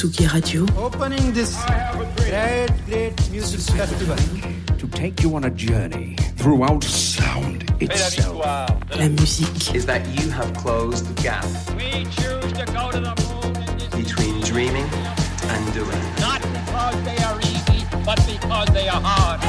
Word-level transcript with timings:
Tsugi 0.00 0.26
Radio. 0.32 0.64
Opening 0.78 1.30
this 1.34 1.54
great, 2.16 2.70
great 2.86 3.30
music 3.30 3.60
festival. 3.76 4.16
to 4.78 4.88
take 4.88 5.22
you 5.22 5.36
on 5.36 5.44
a 5.44 5.50
journey 5.50 6.16
throughout 6.36 6.82
sound 6.82 7.70
itself. 7.82 8.38
La 8.96 9.08
musique. 9.10 9.74
is 9.74 9.84
that 9.84 10.00
you 10.16 10.30
have 10.30 10.54
closed 10.54 11.04
the 11.04 11.22
gap 11.22 11.44
We 11.76 12.04
choose 12.16 12.50
to 12.56 12.64
go 12.72 12.90
to 12.90 13.00
the 13.00 13.14
moon 13.28 13.52
in 13.60 13.76
this 13.76 13.88
between 13.94 14.40
dreaming 14.40 14.88
and 15.52 15.74
doing? 15.74 16.02
not 16.18 16.40
because 16.40 16.96
they 17.04 17.18
are 17.22 17.38
easy, 17.40 17.84
but 18.02 18.16
because 18.24 18.68
they 18.72 18.88
are 18.88 19.02
hard. 19.04 19.40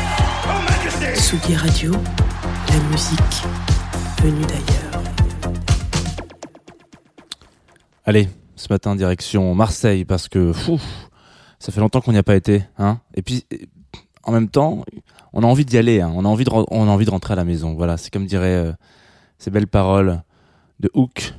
Tsugi 1.15 1.55
Radio. 1.63 1.91
La 2.67 2.77
musique 2.89 3.37
venue 4.21 4.45
d'ailleurs. 4.45 5.01
Allez, 8.03 8.27
ce 8.61 8.71
matin 8.71 8.95
direction 8.95 9.55
Marseille 9.55 10.05
parce 10.05 10.29
que 10.29 10.53
fou, 10.53 10.79
ça 11.59 11.71
fait 11.71 11.79
longtemps 11.79 11.99
qu'on 11.99 12.11
n'y 12.11 12.17
a 12.17 12.23
pas 12.23 12.35
été, 12.35 12.63
hein. 12.77 12.99
Et 13.15 13.23
puis 13.23 13.45
en 14.23 14.31
même 14.31 14.49
temps, 14.49 14.85
on 15.33 15.43
a 15.43 15.47
envie 15.47 15.65
d'y 15.65 15.77
aller, 15.77 15.99
hein. 15.99 16.11
On 16.15 16.25
a 16.25 16.27
envie 16.27 16.43
de 16.43 16.51
on 16.51 16.87
a 16.87 16.91
envie 16.91 17.05
de 17.05 17.09
rentrer 17.09 17.33
à 17.33 17.35
la 17.35 17.43
maison. 17.43 17.73
Voilà, 17.73 17.97
c'est 17.97 18.11
comme 18.11 18.27
dirait 18.27 18.55
euh, 18.55 18.71
ces 19.39 19.49
belles 19.49 19.67
paroles 19.67 20.21
de 20.79 20.91
Hook, 20.93 21.33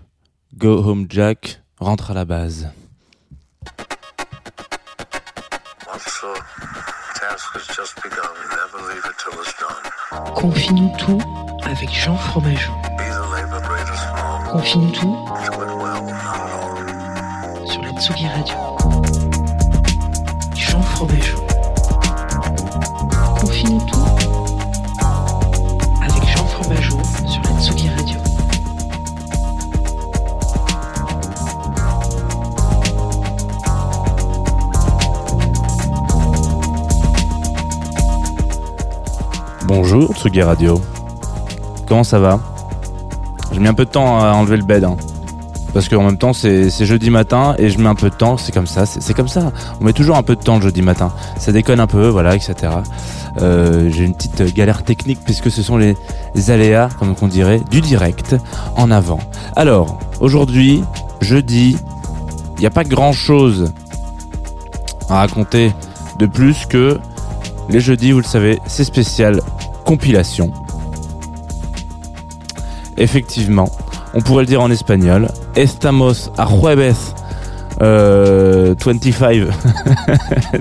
Go 0.56 0.82
home 0.84 1.06
Jack, 1.08 1.62
rentre 1.78 2.10
à 2.10 2.14
la 2.14 2.24
base. 2.24 2.68
Confie-nous 10.34 10.92
tout 10.98 11.20
avec 11.64 11.92
Jean 11.92 12.16
Fromageau. 12.16 12.72
Confie-nous 14.50 14.90
tout 14.90 15.16
sur 17.72 17.82
la 17.82 17.90
Tsugi 17.92 18.26
Radio. 18.26 18.54
Jean 20.54 20.82
Fromageau. 20.82 21.38
Confie-nous 23.40 23.80
tout 23.86 24.04
avec 26.02 26.28
Jean 26.28 26.44
Fromageau 26.46 26.98
sur 27.26 27.42
la 27.42 27.60
Tsugi 27.60 27.88
Radio. 27.88 28.18
Bonjour 39.66 40.12
Tsugi 40.14 40.42
Radio. 40.42 40.80
Comment 41.88 42.04
ça 42.04 42.18
va? 42.18 42.38
J'ai 43.52 43.60
mis 43.60 43.68
un 43.68 43.74
peu 43.74 43.84
de 43.84 43.90
temps 43.90 44.18
à 44.18 44.32
enlever 44.32 44.56
le 44.56 44.64
bed. 44.64 44.84
hein. 44.84 44.96
Parce 45.72 45.88
qu'en 45.88 46.02
même 46.02 46.18
temps, 46.18 46.32
c'est 46.32 46.70
jeudi 46.84 47.08
matin 47.10 47.54
et 47.58 47.70
je 47.70 47.78
mets 47.78 47.88
un 47.88 47.94
peu 47.94 48.10
de 48.10 48.14
temps. 48.14 48.36
C'est 48.36 48.52
comme 48.52 48.66
ça, 48.66 48.84
c'est 48.84 49.00
c'est 49.02 49.14
comme 49.14 49.28
ça. 49.28 49.52
On 49.80 49.84
met 49.84 49.92
toujours 49.92 50.16
un 50.16 50.22
peu 50.22 50.36
de 50.36 50.40
temps 50.42 50.56
le 50.56 50.62
jeudi 50.62 50.82
matin. 50.82 51.12
Ça 51.38 51.52
déconne 51.52 51.80
un 51.80 51.86
peu, 51.86 52.08
voilà, 52.08 52.36
etc. 52.36 52.54
Euh, 53.40 53.88
J'ai 53.90 54.04
une 54.04 54.14
petite 54.14 54.54
galère 54.54 54.82
technique 54.82 55.20
puisque 55.24 55.50
ce 55.50 55.62
sont 55.62 55.76
les, 55.78 55.96
les 56.34 56.50
aléas, 56.50 56.88
comme 56.98 57.14
on 57.22 57.26
dirait, 57.28 57.60
du 57.70 57.80
direct 57.80 58.36
en 58.76 58.90
avant. 58.90 59.20
Alors, 59.56 59.98
aujourd'hui, 60.20 60.82
jeudi, 61.20 61.76
il 62.56 62.60
n'y 62.60 62.66
a 62.66 62.70
pas 62.70 62.84
grand 62.84 63.12
chose 63.12 63.72
à 65.08 65.16
raconter 65.16 65.72
de 66.18 66.26
plus 66.26 66.66
que 66.66 66.98
les 67.68 67.80
jeudis, 67.80 68.12
vous 68.12 68.18
le 68.18 68.24
savez, 68.24 68.58
c'est 68.66 68.84
spécial 68.84 69.40
compilation. 69.84 70.52
Effectivement, 72.96 73.70
on 74.14 74.20
pourrait 74.20 74.42
le 74.42 74.48
dire 74.48 74.60
en 74.60 74.70
espagnol. 74.70 75.28
Estamos 75.56 76.30
a 76.36 76.46
jueves 76.46 77.14
euh, 77.80 78.74
25 78.78 79.48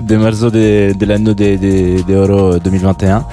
de 0.00 0.16
marzo 0.16 0.50
de, 0.50 1.04
l'anno 1.04 1.34
de, 1.34 2.14
oro 2.14 2.58
2021. 2.58 3.24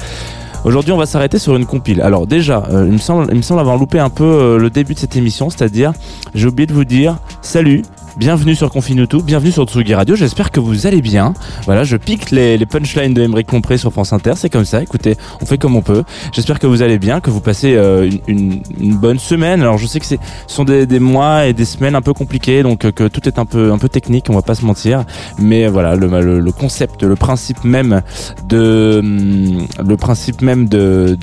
Aujourd'hui, 0.66 0.91
on 0.91 0.97
va 0.97 1.06
s'arrêter 1.06 1.40
sur 1.40 1.56
une 1.56 1.66
compile. 1.66 2.02
Alors 2.02 2.28
déjà, 2.28 2.63
euh, 2.69 2.85
il, 2.85 2.94
me 2.94 2.97
semble, 2.97 3.28
il 3.31 3.38
me 3.38 3.41
semble 3.41 3.62
avoir 3.62 3.78
loupé 3.78 3.97
un 4.00 4.09
peu 4.09 4.25
euh, 4.25 4.57
le 4.57 4.69
début 4.69 4.94
de 4.94 5.00
cette 5.00 5.16
émission, 5.16 5.50
c'est-à-dire, 5.50 5.94
j'ai 6.36 6.47
oublié 6.47 6.68
de 6.68 6.74
vous 6.74 6.84
dire 6.84 7.18
salut. 7.41 7.84
Bienvenue 8.19 8.53
sur 8.53 8.69
Confinutu, 8.69 9.24
bienvenue 9.24 9.53
sur 9.53 9.63
Tsugi 9.63 9.94
Radio, 9.94 10.13
j'espère 10.13 10.52
que 10.52 10.59
vous 10.59 10.85
allez 10.85 11.02
bien. 11.02 11.34
Voilà, 11.63 11.85
je 11.85 11.96
pique 11.96 12.31
les, 12.31 12.57
punchlines 12.66 13.13
de 13.13 13.22
Emmerich 13.22 13.50
Lompré 13.50 13.78
sur 13.78 13.94
France 13.94 14.12
Inter, 14.12 14.34
c'est 14.35 14.50
comme 14.50 14.66
ça, 14.66 14.84
écoutez, 14.84 15.16
on 15.41 15.46
fait 15.46 15.57
comme 15.57 15.78
on 15.78 15.81
peut. 15.81 16.03
J'espère 16.34 16.59
que 16.59 16.68
vous 16.68 16.81
allez 16.81 17.00
bien, 17.00 17.22
que 17.22 17.30
vous 17.30 17.40
passez 17.40 17.75
euh, 17.78 18.09
une, 18.28 18.62
bonne 18.97 19.19
semaine. 19.19 19.62
Alors 19.62 19.78
je 19.78 19.88
sais 19.88 20.02
que 20.02 20.06
ce 20.06 20.16
sont 20.47 20.66
des, 20.66 21.00
mois 21.00 21.46
et 21.46 21.53
des 21.53 21.63
semaines 21.63 21.96
un 21.96 22.02
peu 22.02 22.12
compliquées, 22.12 22.62
donc 22.62 22.84
euh, 22.84 22.91
que 22.91 23.07
tout 23.07 23.25
est 23.25 23.40
un 23.40 23.46
peu, 23.46 23.72
technique, 23.90 24.25
on 24.30 24.34
va 24.34 24.41
pas 24.41 24.56
se 24.56 24.66
mentir. 24.66 25.06
Mais 25.38 25.69
voilà, 25.69 25.96
le, 25.96 26.51
concept, 26.51 27.03
le 27.03 27.16
principe 27.16 27.63
même 27.63 28.01
de, 28.50 29.00
hum, 29.00 29.66
le 29.81 29.96
principe 29.96 30.41
même 30.41 30.68
de, 30.68 31.18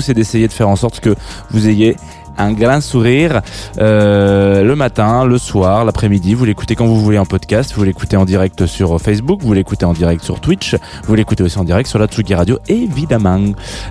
c'est 0.00 0.14
d'essayer 0.14 0.48
de 0.48 0.52
faire 0.52 0.68
en 0.68 0.76
sorte 0.76 0.98
que 0.98 1.14
vous 1.52 1.68
ayez 1.68 1.94
un 2.38 2.52
grand 2.52 2.80
sourire 2.80 3.40
euh, 3.78 4.62
le 4.62 4.76
matin, 4.76 5.24
le 5.24 5.38
soir, 5.38 5.84
l'après-midi. 5.84 6.34
Vous 6.34 6.44
l'écoutez 6.44 6.74
quand 6.74 6.86
vous 6.86 7.00
voulez 7.00 7.18
en 7.18 7.26
podcast, 7.26 7.72
vous 7.74 7.84
l'écoutez 7.84 8.16
en 8.16 8.24
direct 8.24 8.66
sur 8.66 9.00
Facebook, 9.00 9.40
vous 9.42 9.52
l'écoutez 9.52 9.84
en 9.84 9.92
direct 9.92 10.22
sur 10.22 10.40
Twitch, 10.40 10.76
vous 11.04 11.14
l'écoutez 11.14 11.42
aussi 11.42 11.58
en 11.58 11.64
direct 11.64 11.88
sur 11.88 11.98
la 11.98 12.06
Tsugi 12.06 12.34
Radio, 12.34 12.58
évidemment. 12.68 13.40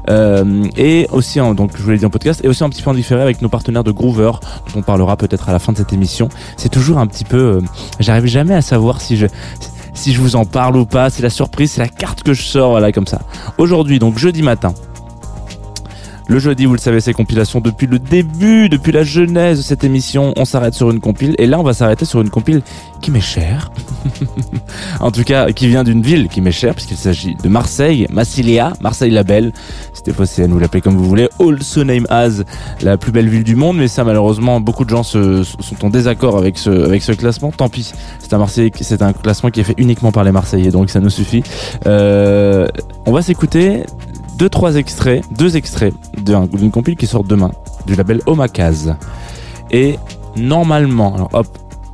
Euh, 0.10 0.64
et 0.78 1.08
aussi, 1.12 1.40
en, 1.42 1.54
donc 1.54 1.72
je 1.78 1.84
vous 1.84 1.92
l'ai 1.92 1.98
dit 1.98 2.06
en 2.06 2.10
podcast, 2.10 2.42
et 2.44 2.48
aussi 2.48 2.64
un 2.64 2.70
petit 2.70 2.82
peu 2.82 2.90
en 2.90 2.94
différé 2.94 3.22
avec 3.22 3.42
nos 3.42 3.50
partenaires 3.50 3.84
de 3.84 3.92
Groover, 3.92 4.32
dont 4.32 4.80
on 4.80 4.82
parlera 4.82 5.18
peut-être 5.18 5.50
à 5.50 5.52
la 5.52 5.60
fin 5.60 5.72
de 5.72 5.78
cette 5.78 5.94
émission. 5.94 6.30
C'est 6.58 6.70
toujours 6.70 7.00
un 7.00 7.08
petit 7.08 7.26
peu, 7.26 7.38
euh, 7.38 7.62
j'arrive 8.00 8.26
jamais 8.26 8.54
à 8.54 8.62
savoir 8.62 9.02
si 9.02 9.18
je 9.18 9.28
si 9.96 10.14
je 10.14 10.20
vous 10.20 10.36
en 10.36 10.46
parle 10.46 10.76
ou 10.76 10.86
pas, 10.86 11.10
c'est 11.10 11.24
la 11.24 11.30
surprise, 11.30 11.72
c'est 11.72 11.82
la 11.82 11.88
carte 11.88 12.22
que 12.22 12.34
je 12.34 12.44
sors, 12.44 12.72
voilà, 12.72 12.92
comme 12.92 13.08
ça. 13.08 13.22
Aujourd'hui, 13.58 13.98
donc 13.98 14.18
jeudi 14.18 14.44
matin, 14.44 14.74
le 16.28 16.40
jeudi, 16.40 16.66
vous 16.66 16.74
le 16.74 16.80
savez, 16.80 17.02
c'est 17.02 17.14
compilation 17.14 17.62
depuis 17.62 17.86
le 17.86 18.00
début, 18.00 18.68
depuis 18.68 18.92
la 18.92 19.04
genèse 19.04 19.60
de 19.60 19.64
cette 19.64 19.84
émission. 19.84 20.34
On 20.38 20.46
s'arrête 20.46 20.74
sur 20.74 20.90
une 20.90 21.00
compile. 21.00 21.36
Et 21.38 21.46
là, 21.46 21.60
on 21.60 21.64
va 21.64 21.74
s'arrêter 21.74 22.06
sur 22.06 22.20
une 22.20 22.32
compile 22.32 22.64
qui 23.00 23.12
m'est 23.12 23.22
chère. 23.22 23.72
en 25.00 25.12
tout 25.12 25.24
cas, 25.24 25.52
qui 25.52 25.68
vient 25.68 25.84
d'une 25.84 26.02
ville 26.02 26.28
qui 26.28 26.42
m'est 26.42 26.52
chère, 26.52 26.74
puisqu'il 26.74 26.98
s'agit 26.98 27.36
de 27.36 27.48
Marseille, 27.48 28.08
Massilia, 28.12 28.74
Marseille 28.82 29.12
la 29.12 29.22
Belle. 29.24 29.54
C'était 29.94 30.14
phocéenne, 30.14 30.52
vous 30.52 30.58
l'appelez 30.58 30.82
comme 30.82 30.98
vous 30.98 31.06
voulez. 31.06 31.30
Also 31.40 31.84
name 31.84 32.08
as 32.10 32.44
la 32.82 32.98
plus 32.98 33.12
belle 33.12 33.30
ville 33.30 33.44
du 33.44 33.56
monde. 33.56 33.78
Mais 33.78 33.88
ça, 33.88 34.04
malheureusement, 34.04 34.60
beaucoup 34.60 34.84
de 34.84 34.90
gens 34.90 35.04
sont 35.04 35.46
en 35.84 35.90
désaccord 35.92 36.38
avec 36.38 36.58
ce, 36.58 37.12
classement. 37.14 37.52
Tant 37.52 37.70
pis. 37.70 37.92
C'est 38.18 38.34
un 38.34 38.40
Marseille, 38.40 38.72
un 39.00 39.14
classement 39.14 39.52
qui 39.52 39.60
est 39.60 39.64
fait 39.64 39.76
uniquement 39.78 40.12
par 40.12 40.24
les 40.24 40.32
Marseillais. 40.32 40.72
Donc 40.72 40.90
ça 40.90 41.00
nous 41.00 41.12
suffit. 41.12 41.44
Euh, 41.86 42.68
on 43.06 43.12
va 43.12 43.22
s'écouter 43.22 43.84
deux 44.38 44.50
trois 44.50 44.76
extraits, 44.76 45.24
deux 45.38 45.56
extraits 45.56 45.94
d'une 46.26 46.72
compile 46.72 46.96
qui 46.96 47.08
sort 47.08 47.24
demain 47.24 47.52
du 47.86 47.96
label 47.96 48.22
Omakaz. 48.26 48.96
Et 49.72 49.98
normalement, 50.36 51.16
alors 51.16 51.30
hop, 51.34 51.48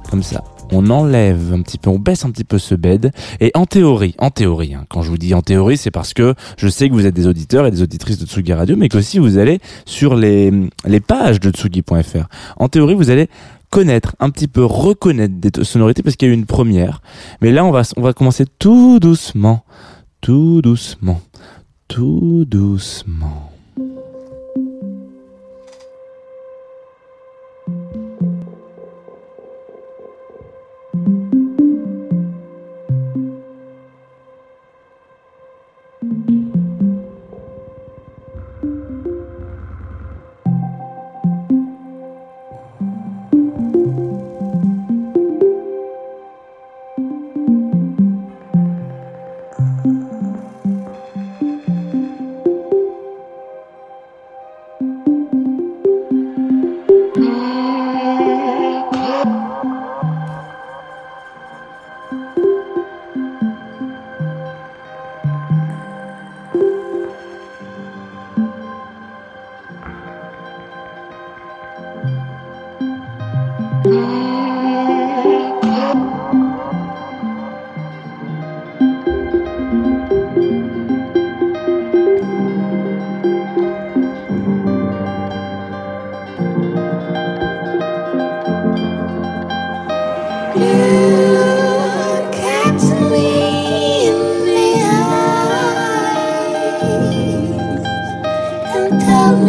comme 0.09 0.23
ça, 0.23 0.43
on 0.71 0.89
enlève 0.89 1.53
un 1.53 1.61
petit 1.61 1.77
peu, 1.77 1.89
on 1.89 1.99
baisse 1.99 2.25
un 2.25 2.31
petit 2.31 2.43
peu 2.43 2.57
ce 2.57 2.75
bed. 2.75 3.11
Et 3.39 3.51
en 3.53 3.65
théorie, 3.65 4.15
en 4.17 4.29
théorie, 4.29 4.73
hein, 4.73 4.85
quand 4.89 5.01
je 5.01 5.09
vous 5.09 5.17
dis 5.17 5.33
en 5.33 5.41
théorie, 5.41 5.77
c'est 5.77 5.91
parce 5.91 6.13
que 6.13 6.33
je 6.57 6.67
sais 6.67 6.89
que 6.89 6.93
vous 6.93 7.05
êtes 7.05 7.13
des 7.13 7.27
auditeurs 7.27 7.65
et 7.65 7.71
des 7.71 7.81
auditrices 7.81 8.19
de 8.19 8.25
Tsugi 8.25 8.53
Radio, 8.53 8.75
mais 8.75 8.89
qu'aussi 8.89 9.19
vous 9.19 9.37
allez 9.37 9.59
sur 9.85 10.15
les, 10.15 10.51
les 10.85 10.99
pages 10.99 11.39
de 11.39 11.51
Tsugi.fr. 11.51 12.27
En 12.57 12.67
théorie, 12.69 12.95
vous 12.95 13.09
allez 13.09 13.29
connaître, 13.69 14.15
un 14.19 14.29
petit 14.29 14.47
peu 14.47 14.65
reconnaître 14.65 15.33
des 15.35 15.63
sonorités 15.63 16.03
parce 16.03 16.15
qu'il 16.15 16.27
y 16.27 16.31
a 16.31 16.33
eu 16.33 16.37
une 16.37 16.45
première. 16.45 17.01
Mais 17.41 17.51
là, 17.51 17.65
on 17.65 17.71
va, 17.71 17.83
on 17.97 18.01
va 18.01 18.13
commencer 18.13 18.45
tout 18.59 18.99
doucement, 18.99 19.63
tout 20.19 20.61
doucement, 20.61 21.21
tout 21.87 22.45
doucement. 22.45 23.50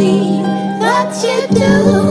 Me. 0.03 0.43
That 0.81 1.15
you 1.23 1.47
do 1.55 2.02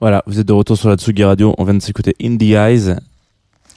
Voilà, 0.00 0.22
vous 0.26 0.38
êtes 0.38 0.46
de 0.46 0.52
retour 0.52 0.76
sur 0.76 0.88
la 0.88 0.96
Tsugi 0.96 1.24
Radio. 1.24 1.54
On 1.58 1.64
vient 1.64 1.74
de 1.74 1.82
s'écouter 1.82 2.14
In 2.22 2.36
the 2.36 2.42
Eyes, 2.42 2.94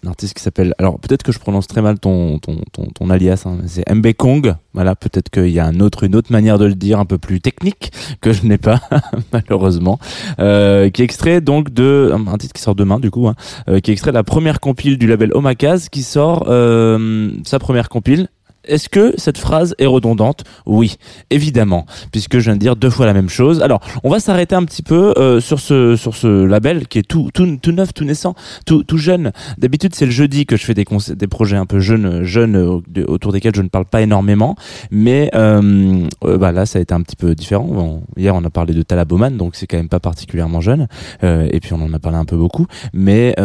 un 0.05 0.09
artiste 0.09 0.33
qui 0.33 0.43
s'appelle. 0.43 0.73
Alors 0.77 0.99
peut-être 0.99 1.23
que 1.23 1.31
je 1.31 1.39
prononce 1.39 1.67
très 1.67 1.81
mal 1.81 1.99
ton 1.99 2.39
ton 2.39 3.09
alias. 3.09 3.43
hein, 3.45 3.57
c'est 3.67 3.89
MB 3.89 4.13
Kong. 4.13 4.55
Voilà, 4.73 4.95
peut-être 4.95 5.29
qu'il 5.29 5.49
y 5.49 5.59
a 5.59 5.65
une 5.65 5.81
autre 5.81 6.05
manière 6.29 6.57
de 6.57 6.65
le 6.65 6.75
dire, 6.75 6.99
un 6.99 7.05
peu 7.05 7.17
plus 7.17 7.41
technique 7.41 7.91
que 8.21 8.31
je 8.31 8.45
n'ai 8.45 8.57
pas 8.57 8.81
malheureusement. 9.33 9.99
Euh, 10.39 10.89
qui 10.89 11.01
est 11.01 11.05
extrait 11.05 11.41
donc 11.41 11.73
de 11.73 12.13
un 12.13 12.37
titre 12.37 12.53
qui 12.53 12.61
sort 12.61 12.75
demain 12.75 12.99
du 12.99 13.11
coup, 13.11 13.27
hein, 13.27 13.35
euh, 13.67 13.79
qui 13.79 13.91
est 13.91 13.93
extrait 13.93 14.11
de 14.11 14.15
la 14.15 14.23
première 14.23 14.59
compile 14.59 14.97
du 14.97 15.07
label 15.07 15.31
Omakaz, 15.33 15.89
qui 15.89 16.03
sort 16.03 16.45
euh, 16.47 17.31
sa 17.43 17.59
première 17.59 17.89
compile. 17.89 18.29
Est-ce 18.69 18.87
que 18.87 19.13
cette 19.17 19.37
phrase 19.39 19.75
est 19.79 19.87
redondante 19.87 20.43
Oui, 20.65 20.97
évidemment, 21.31 21.85
puisque 22.11 22.37
je 22.37 22.45
viens 22.45 22.53
de 22.53 22.59
dire 22.59 22.75
deux 22.75 22.91
fois 22.91 23.07
la 23.07 23.13
même 23.13 23.29
chose. 23.29 23.61
Alors, 23.61 23.81
on 24.03 24.09
va 24.09 24.19
s'arrêter 24.19 24.55
un 24.55 24.63
petit 24.63 24.83
peu 24.83 25.13
euh, 25.17 25.39
sur 25.41 25.59
ce 25.59 25.95
sur 25.95 26.15
ce 26.15 26.45
label 26.45 26.87
qui 26.87 26.99
est 26.99 27.07
tout 27.07 27.29
tout, 27.33 27.57
tout 27.57 27.71
neuf, 27.71 27.93
tout 27.93 28.05
naissant, 28.05 28.35
tout, 28.65 28.83
tout 28.83 28.97
jeune. 28.97 29.31
D'habitude, 29.57 29.95
c'est 29.95 30.05
le 30.05 30.11
jeudi 30.11 30.45
que 30.45 30.55
je 30.55 30.63
fais 30.63 30.75
des 30.75 30.85
des 31.15 31.27
projets 31.27 31.57
un 31.57 31.65
peu 31.65 31.79
jeunes 31.79 32.23
jeunes 32.23 32.55
euh, 32.55 33.05
autour 33.07 33.31
desquels 33.31 33.55
je 33.55 33.61
ne 33.63 33.69
parle 33.69 33.85
pas 33.85 34.01
énormément, 34.01 34.55
mais 34.91 35.31
euh, 35.33 36.07
bah 36.23 36.51
là, 36.51 36.65
ça 36.65 36.77
a 36.77 36.81
été 36.81 36.93
un 36.93 37.01
petit 37.01 37.15
peu 37.15 37.33
différent. 37.33 38.03
Hier, 38.17 38.35
on 38.35 38.43
a 38.43 38.49
parlé 38.51 38.73
de 38.73 38.83
Talaboman, 38.83 39.35
donc 39.35 39.55
c'est 39.55 39.65
quand 39.65 39.77
même 39.77 39.89
pas 39.89 39.99
particulièrement 39.99 40.61
jeune, 40.61 40.87
et 41.23 41.59
puis 41.59 41.73
on 41.73 41.81
en 41.81 41.93
a 41.93 41.99
parlé 41.99 42.17
un 42.17 42.25
peu 42.25 42.37
beaucoup. 42.37 42.67
Mais 42.93 43.35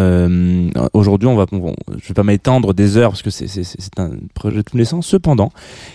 aujourd'hui, 0.93 1.29
on 1.29 1.37
va, 1.37 1.47
je 1.51 2.09
vais 2.09 2.15
pas 2.15 2.23
m'étendre 2.23 2.75
des 2.75 2.97
heures 2.99 3.11
parce 3.11 3.23
que 3.23 3.31
c'est 3.31 3.49
c'est 3.49 3.99
un 3.99 4.11
projet 4.35 4.63
tout 4.63 4.77
naissant. 4.77 5.01
Cependant, 5.15 5.53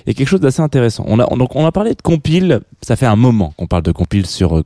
il 0.08 0.16
quelque 0.16 0.30
chose 0.30 0.40
d'assez 0.40 0.62
intéressant. 0.62 1.04
On 1.06 1.20
a 1.20 1.26
donc 1.36 1.54
on 1.54 1.70
parlé 1.74 1.94
de 1.94 2.02
compile. 2.02 2.62
Ça 2.82 2.96
fait 2.96 3.06
un 3.06 3.18
moment 3.18 3.54
qu'on 3.58 3.68
parle 3.68 3.84
de 3.84 3.92
compile 3.92 4.26
sur 4.26 4.60
euh, 4.60 4.64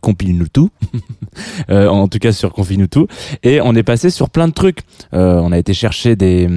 Compile 0.00 0.38
nous 0.38 0.46
tout, 0.46 0.70
Euh, 1.70 1.88
en 1.88 2.06
tout 2.08 2.18
cas 2.18 2.32
sur 2.32 2.52
Confine 2.52 2.80
nous 2.80 2.86
tout, 2.86 3.06
et 3.42 3.60
on 3.60 3.74
est 3.74 3.82
passé 3.82 4.10
sur 4.10 4.30
plein 4.30 4.46
de 4.46 4.52
trucs. 4.52 4.80
Euh, 5.12 5.40
on 5.40 5.50
a 5.50 5.58
été 5.58 5.74
chercher 5.74 6.14
des 6.14 6.48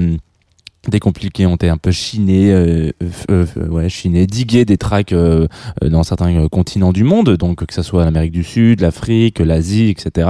qui 1.34 1.46
ont 1.46 1.56
été 1.56 1.70
un 1.70 1.78
peu 1.78 1.92
chinés, 1.92 2.52
euh, 2.52 2.92
euh, 3.32 3.46
ouais, 3.70 3.88
digués 4.28 4.66
des 4.66 4.78
tracks 4.78 5.14
euh, 5.14 5.48
euh, 5.84 5.90
dans 5.90 6.04
certains 6.04 6.36
euh, 6.36 6.50
continents 6.50 6.92
du 6.92 7.04
monde, 7.04 7.38
donc 7.38 7.66
que 7.66 7.74
ça 7.74 7.84
soit 7.84 8.04
l'Amérique 8.04 8.32
du 8.32 8.44
Sud, 8.44 8.82
l'Afrique, 8.82 9.40
l'Asie, 9.40 9.90
etc. 9.90 10.30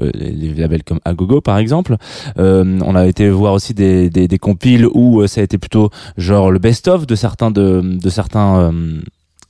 Euh, 0.00 0.10
les, 0.14 0.54
labels 0.54 0.84
comme 0.84 1.00
Agogo 1.04 1.40
par 1.40 1.58
exemple. 1.58 1.96
On 2.36 2.94
a 2.94 3.06
été 3.06 3.28
voir 3.30 3.52
aussi 3.52 3.74
des, 3.74 4.10
des, 4.10 4.26
des 4.26 4.38
compiles 4.38 4.86
où 4.92 5.26
ça 5.26 5.40
a 5.40 5.44
été 5.44 5.58
plutôt 5.58 5.90
genre 6.16 6.50
le 6.50 6.58
best-of 6.58 7.06
de 7.06 7.14
certains 7.14 7.50
de, 7.50 7.80
de 7.82 8.10
certains 8.10 8.72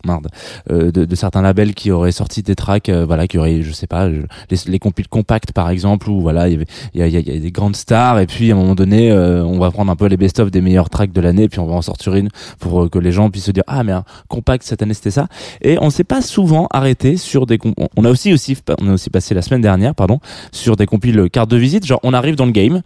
merde, 0.04 0.28
euh, 0.70 0.90
de, 0.90 1.14
certains 1.14 1.42
labels 1.42 1.74
qui 1.74 1.90
auraient 1.90 2.12
sorti 2.12 2.42
des 2.42 2.54
tracks, 2.54 2.88
euh, 2.88 3.04
voilà, 3.04 3.26
qui 3.26 3.38
auraient, 3.38 3.62
je 3.62 3.72
sais 3.72 3.86
pas, 3.86 4.08
les, 4.08 4.24
les 4.66 4.78
compiles 4.78 5.08
compacts 5.08 5.52
par 5.52 5.70
exemple, 5.70 6.08
où 6.08 6.20
voilà, 6.20 6.48
il 6.48 6.64
y 6.94 7.02
a, 7.02 7.22
des 7.22 7.50
grandes 7.52 7.76
stars, 7.76 8.18
et 8.20 8.26
puis 8.26 8.50
à 8.50 8.54
un 8.54 8.58
moment 8.58 8.74
donné, 8.74 9.10
euh, 9.10 9.44
on 9.44 9.58
va 9.58 9.70
prendre 9.70 9.90
un 9.90 9.96
peu 9.96 10.06
les 10.06 10.16
best-of 10.16 10.50
des 10.50 10.60
meilleurs 10.60 10.90
tracks 10.90 11.12
de 11.12 11.20
l'année, 11.20 11.48
puis 11.48 11.60
on 11.60 11.66
va 11.66 11.74
en 11.74 11.82
sortir 11.82 12.14
une 12.14 12.28
pour 12.58 12.88
que 12.90 12.98
les 12.98 13.12
gens 13.12 13.30
puissent 13.30 13.44
se 13.44 13.50
dire, 13.50 13.64
ah 13.66 13.84
mais 13.84 13.92
un 13.92 14.04
compact 14.28 14.64
cette 14.64 14.82
année 14.82 14.94
c'était 14.94 15.10
ça. 15.10 15.28
Et 15.62 15.78
on 15.80 15.90
s'est 15.90 16.04
pas 16.04 16.22
souvent 16.22 16.66
arrêté 16.70 17.16
sur 17.16 17.46
des, 17.46 17.58
on 17.96 18.04
a 18.04 18.10
aussi 18.10 18.32
aussi, 18.32 18.56
on 18.80 18.88
a 18.88 18.92
aussi 18.94 19.10
passé 19.10 19.34
la 19.34 19.42
semaine 19.42 19.62
dernière, 19.62 19.94
pardon, 19.94 20.20
sur 20.52 20.76
des 20.76 20.86
compiles 20.86 21.28
carte 21.30 21.50
de 21.50 21.56
visite, 21.56 21.86
genre 21.86 22.00
on 22.02 22.14
arrive 22.14 22.36
dans 22.36 22.46
le 22.46 22.52
game. 22.52 22.82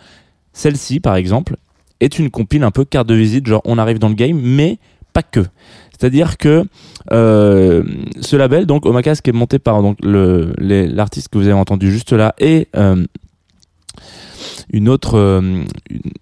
Celle-ci, 0.53 1.01
par 1.01 1.17
exemple, 1.17 1.57
est 2.01 2.19
une 2.19 2.31
compile 2.31 2.63
un 2.63 2.71
peu 2.71 2.85
carte 2.85 3.09
de 3.09 3.15
visite, 3.15 3.47
genre 3.47 3.63
on 3.65 3.79
arrive 3.79 3.99
dans 3.99 4.09
le 4.09 4.15
game, 4.15 4.39
mais 4.41 4.79
pas 5.13 5.23
que. 5.23 5.45
C'est-à-dire 5.99 6.37
que 6.39 6.65
euh, 7.13 7.83
ce 8.21 8.37
label, 8.37 8.67
donc 8.67 8.85
Omakas, 8.87 9.17
qui 9.23 9.31
est 9.31 9.35
monté 9.35 9.59
par 9.59 9.83
donc 9.83 9.99
l'artiste 10.03 11.29
que 11.29 11.39
vous 11.39 11.45
avez 11.45 11.53
entendu 11.53 11.91
juste 11.93 12.13
là 12.13 12.35
et 12.39 12.69
euh, 12.77 13.05
une 14.73 14.89
autre 14.89 15.17
euh, 15.17 15.63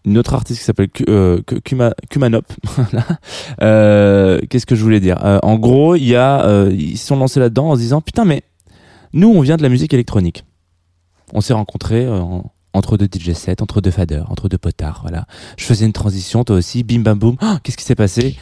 une- 0.05 0.19
autre 0.19 0.35
artiste 0.35 0.61
qui 0.61 0.65
s'appelle 0.67 0.89
euh, 1.09 1.41
Ku- 1.47 1.61
Kuma, 1.63 1.95
Kumanop. 2.11 2.45
Euh, 3.63 4.41
Qu'est-ce 4.51 4.67
que 4.67 4.75
je 4.75 4.83
voulais 4.83 5.01
dire? 5.01 5.19
Euh, 5.25 5.39
En 5.43 5.57
gros, 5.59 5.95
il 5.97 6.05
y 6.05 6.17
a 6.17 6.45
euh, 6.45 6.71
ils 6.73 6.99
se 6.99 7.07
sont 7.07 7.17
lancés 7.17 7.41
là-dedans 7.41 7.71
en 7.71 7.75
se 7.77 7.81
disant 7.81 8.01
putain 8.01 8.25
mais 8.25 8.43
nous 9.13 9.29
on 9.29 9.41
vient 9.41 9.57
de 9.57 9.63
la 9.63 9.69
musique 9.69 9.95
électronique. 9.95 10.45
On 11.33 11.41
s'est 11.41 11.53
rencontrés 11.55 12.09
en, 12.09 12.51
entre 12.75 12.97
deux 12.97 13.07
DJ 13.07 13.33
sets, 13.33 13.63
entre 13.63 13.81
deux 13.81 13.91
faders, 13.91 14.31
entre 14.31 14.49
deux 14.49 14.59
potards, 14.59 15.01
voilà. 15.03 15.27
Je 15.57 15.65
faisais 15.65 15.87
une 15.87 15.93
transition, 15.93 16.45
toi 16.45 16.57
aussi, 16.57 16.83
bim 16.83 17.01
bam 17.01 17.19
boum. 17.19 17.37
Oh, 17.43 17.55
Qu'est-ce 17.63 17.77
qui 17.77 17.85
s'est 17.85 17.95
passé? 17.95 18.37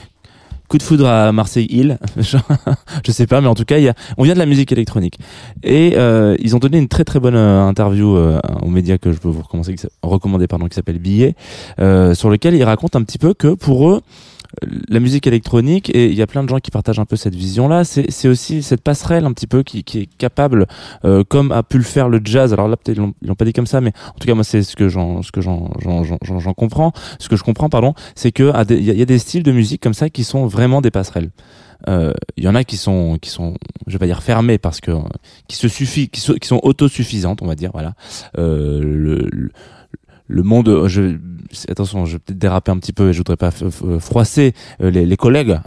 Coup 0.70 0.78
de 0.78 0.84
foudre 0.84 1.08
à 1.08 1.32
Marseille 1.32 1.66
Hill, 1.68 1.98
je 2.16 3.10
sais 3.10 3.26
pas, 3.26 3.40
mais 3.40 3.48
en 3.48 3.56
tout 3.56 3.64
cas, 3.64 3.78
y 3.78 3.88
a, 3.88 3.94
on 4.18 4.22
vient 4.22 4.34
de 4.34 4.38
la 4.38 4.46
musique 4.46 4.70
électronique. 4.70 5.18
Et 5.64 5.94
euh, 5.96 6.36
ils 6.38 6.54
ont 6.54 6.60
donné 6.60 6.78
une 6.78 6.86
très 6.86 7.02
très 7.02 7.18
bonne 7.18 7.34
euh, 7.34 7.66
interview 7.66 8.16
euh, 8.16 8.38
aux 8.62 8.70
médias 8.70 8.96
que 8.96 9.10
je 9.10 9.18
peux 9.18 9.26
vous 9.26 9.42
recommander, 10.02 10.46
pardon, 10.46 10.68
qui 10.68 10.76
s'appelle 10.76 11.00
Billet, 11.00 11.34
euh, 11.80 12.14
sur 12.14 12.30
lequel 12.30 12.54
ils 12.54 12.62
racontent 12.62 13.00
un 13.00 13.02
petit 13.02 13.18
peu 13.18 13.34
que 13.34 13.54
pour 13.54 13.90
eux, 13.90 14.00
la 14.88 15.00
musique 15.00 15.26
électronique 15.26 15.90
et 15.94 16.06
il 16.06 16.14
y 16.14 16.22
a 16.22 16.26
plein 16.26 16.42
de 16.42 16.48
gens 16.48 16.58
qui 16.58 16.70
partagent 16.70 16.98
un 16.98 17.04
peu 17.04 17.16
cette 17.16 17.34
vision 17.34 17.68
là 17.68 17.84
c'est 17.84 18.28
aussi 18.28 18.62
cette 18.62 18.82
passerelle 18.82 19.24
un 19.24 19.32
petit 19.32 19.46
peu 19.46 19.62
qui, 19.62 19.84
qui 19.84 20.00
est 20.00 20.06
capable 20.18 20.66
euh, 21.04 21.22
comme 21.22 21.52
a 21.52 21.62
pu 21.62 21.78
le 21.78 21.84
faire 21.84 22.08
le 22.08 22.20
jazz. 22.24 22.52
Alors 22.52 22.66
là 22.68 22.76
peut-être 22.76 22.98
ils 22.98 23.28
l'ont- 23.28 23.34
pas 23.34 23.44
dit 23.44 23.52
comme 23.52 23.66
ça 23.66 23.80
mais 23.80 23.92
en 24.08 24.18
tout 24.18 24.26
cas 24.26 24.34
moi 24.34 24.44
c'est 24.44 24.62
ce 24.62 24.74
que 24.76 24.88
j'en 24.88 25.22
ce 25.22 25.30
que 25.32 25.40
j'en 25.40 25.70
j'en 25.80 26.54
comprends. 26.54 26.92
Ce 27.18 27.28
que 27.28 27.36
je 27.36 27.44
comprends 27.44 27.68
pardon 27.68 27.94
c'est 28.14 28.32
que 28.32 28.52
il 28.70 28.82
y, 28.84 29.02
a- 29.02 29.04
des 29.06 29.18
styles 29.18 29.42
de 29.44 29.52
musique 29.52 29.80
comme 29.82 29.94
ça 29.94 30.10
qui 30.10 30.24
sont 30.24 30.46
vraiment 30.46 30.80
des 30.80 30.90
passerelles. 30.90 31.30
Euh, 31.88 32.12
il 32.36 32.44
y 32.44 32.48
en 32.48 32.54
a 32.54 32.62
qui 32.64 32.76
sont 32.76 33.18
qui 33.22 33.30
sont 33.30 33.54
je 33.86 33.92
vais 33.92 33.98
pas 33.98 34.06
dire 34.06 34.22
fermés 34.22 34.58
parce 34.58 34.80
que 34.80 34.90
euh, 34.90 34.98
qui 35.48 35.56
se 35.56 35.68
suffit 35.68 36.08
qui, 36.08 36.20
qui 36.38 36.46
sont 36.48 36.60
autosuffisantes 36.62 37.40
on 37.42 37.46
va 37.46 37.54
dire 37.54 37.70
voilà. 37.72 37.94
Euh, 38.36 38.80
le, 38.82 39.28
le 39.32 39.50
le 40.30 40.42
monde, 40.42 40.86
je, 40.86 41.16
attention, 41.68 42.06
je 42.06 42.12
vais 42.12 42.18
peut-être 42.18 42.38
déraper 42.38 42.70
un 42.70 42.78
petit 42.78 42.92
peu 42.92 43.10
et 43.10 43.12
je 43.12 43.18
voudrais 43.18 43.36
pas 43.36 43.50
froisser 43.98 44.54
euh, 44.80 44.90
les, 44.90 45.16
collègues 45.16 45.58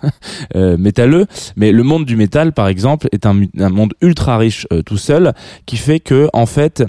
euh, 0.54 0.76
métalleux, 0.76 1.26
mais 1.56 1.72
le 1.72 1.82
monde 1.82 2.04
du 2.04 2.16
métal, 2.16 2.52
par 2.52 2.68
exemple, 2.68 3.08
est 3.12 3.26
un, 3.26 3.34
monde 3.70 3.94
ultra 4.02 4.36
riche 4.36 4.66
euh, 4.72 4.82
tout 4.82 4.98
seul, 4.98 5.32
qui 5.66 5.76
fait 5.76 6.00
que, 6.00 6.28
en 6.32 6.46
fait, 6.46 6.84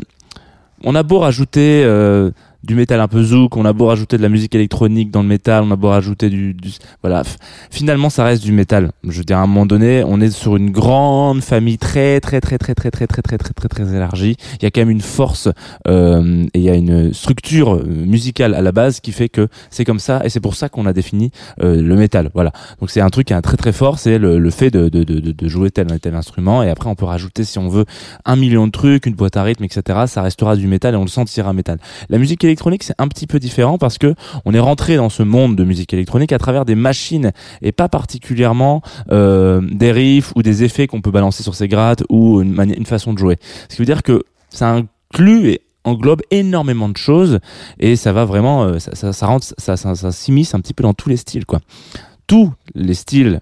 on 0.83 0.95
a 0.95 1.03
beau 1.03 1.19
rajouter 1.19 1.83
euh, 1.85 2.31
du 2.63 2.75
métal 2.75 2.99
un 2.99 3.07
peu 3.07 3.23
zouk, 3.23 3.57
on 3.57 3.65
a 3.65 3.73
beau 3.73 3.87
rajouter 3.87 4.17
de 4.17 4.21
la 4.21 4.29
musique 4.29 4.53
électronique 4.55 5.09
dans 5.11 5.21
le 5.23 5.27
métal, 5.27 5.63
on 5.63 5.71
a 5.71 5.75
beau 5.75 5.89
rajouter 5.89 6.29
du, 6.29 6.53
du- 6.53 6.69
voilà, 7.01 7.23
finalement 7.69 8.09
ça 8.09 8.23
reste 8.23 8.43
du 8.43 8.51
métal. 8.51 8.91
Je 9.07 9.17
veux 9.17 9.23
dire 9.23 9.37
à 9.37 9.41
un 9.41 9.47
moment 9.47 9.65
donné, 9.65 10.03
on 10.05 10.21
est 10.21 10.29
sur 10.29 10.55
une 10.55 10.69
grande 10.71 11.41
famille 11.41 11.77
très 11.77 12.19
très 12.19 12.39
très 12.41 12.57
très 12.57 12.73
très 12.75 12.91
très 12.91 13.07
très 13.07 13.21
très 13.21 13.37
très 13.37 13.53
très 13.53 13.67
très 13.67 13.95
élargie. 13.95 14.35
Il 14.59 14.63
y 14.63 14.65
a 14.65 14.71
quand 14.71 14.81
même 14.81 14.89
une 14.89 15.01
force 15.01 15.49
euh, 15.87 16.43
et 16.53 16.59
il 16.59 16.63
y 16.63 16.69
a 16.69 16.75
une 16.75 17.13
structure 17.13 17.83
musicale 17.85 18.53
à 18.53 18.61
la 18.61 18.71
base 18.71 18.99
qui 18.99 19.11
fait 19.11 19.29
que 19.29 19.47
c'est 19.69 19.85
comme 19.85 19.99
ça 19.99 20.21
et 20.23 20.29
c'est 20.29 20.39
pour 20.39 20.55
ça 20.55 20.69
qu'on 20.69 20.85
a 20.85 20.93
défini 20.93 21.31
euh, 21.63 21.81
le 21.81 21.95
métal. 21.95 22.29
Voilà. 22.33 22.51
Donc 22.79 22.89
c'est 22.91 23.01
un 23.01 23.09
truc 23.09 23.27
qui 23.27 23.33
est 23.33 23.41
très 23.41 23.57
très 23.57 23.71
fort, 23.73 23.99
c'est 23.99 24.17
le, 24.19 24.37
le 24.39 24.49
fait 24.51 24.69
de, 24.71 24.89
de, 24.89 25.03
de, 25.03 25.19
de- 25.31 25.47
jouer 25.47 25.71
tel 25.71 25.87
tel 25.99 26.15
instrument 26.15 26.63
et 26.63 26.69
après 26.69 26.89
on 26.89 26.95
peut 26.95 27.05
rajouter 27.05 27.43
si 27.43 27.57
on 27.59 27.67
veut 27.67 27.85
un 28.25 28.35
million 28.35 28.67
de 28.67 28.71
trucs, 28.71 29.05
une 29.05 29.15
boîte 29.15 29.35
à 29.37 29.43
rythme, 29.43 29.63
etc. 29.63 30.01
Ça 30.07 30.21
restera 30.21 30.55
du 30.55 30.67
métal 30.67 30.93
et 30.93 30.97
on 30.97 31.01
le 31.03 31.07
sentira 31.09 31.51
métal. 31.53 31.79
La 32.09 32.17
musique 32.19 32.43
électronique 32.51 32.83
c'est 32.83 32.95
un 32.97 33.07
petit 33.07 33.27
peu 33.27 33.39
différent 33.39 33.77
parce 33.77 33.97
que 33.97 34.13
on 34.45 34.53
est 34.53 34.59
rentré 34.59 34.95
dans 34.95 35.09
ce 35.09 35.23
monde 35.23 35.55
de 35.55 35.63
musique 35.63 35.93
électronique 35.93 36.31
à 36.31 36.37
travers 36.37 36.65
des 36.65 36.75
machines 36.75 37.31
et 37.61 37.71
pas 37.71 37.89
particulièrement 37.89 38.81
euh, 39.11 39.61
des 39.71 39.91
riffs 39.91 40.31
ou 40.35 40.43
des 40.43 40.63
effets 40.63 40.87
qu'on 40.87 41.01
peut 41.01 41.11
balancer 41.11 41.43
sur 41.43 41.55
ses 41.55 41.67
grattes 41.67 42.03
ou 42.09 42.41
une, 42.41 42.59
une 42.77 42.85
façon 42.85 43.13
de 43.13 43.17
jouer. 43.17 43.37
Ce 43.69 43.75
qui 43.75 43.81
veut 43.81 43.85
dire 43.85 44.03
que 44.03 44.23
ça 44.49 44.69
inclut 44.69 45.49
et 45.49 45.61
englobe 45.83 46.21
énormément 46.31 46.89
de 46.89 46.97
choses 46.97 47.39
et 47.79 47.95
ça 47.95 48.13
va 48.13 48.25
vraiment 48.25 48.65
euh, 48.65 48.79
ça, 48.79 49.25
rentre 49.25 49.47
ça, 49.57 50.11
s'immisce 50.11 50.53
un 50.53 50.59
petit 50.59 50.73
peu 50.73 50.83
dans 50.83 50.93
tous 50.93 51.09
les 51.09 51.17
styles 51.17 51.45
quoi. 51.45 51.59
Tous 52.27 52.53
les 52.75 52.93
styles 52.93 53.41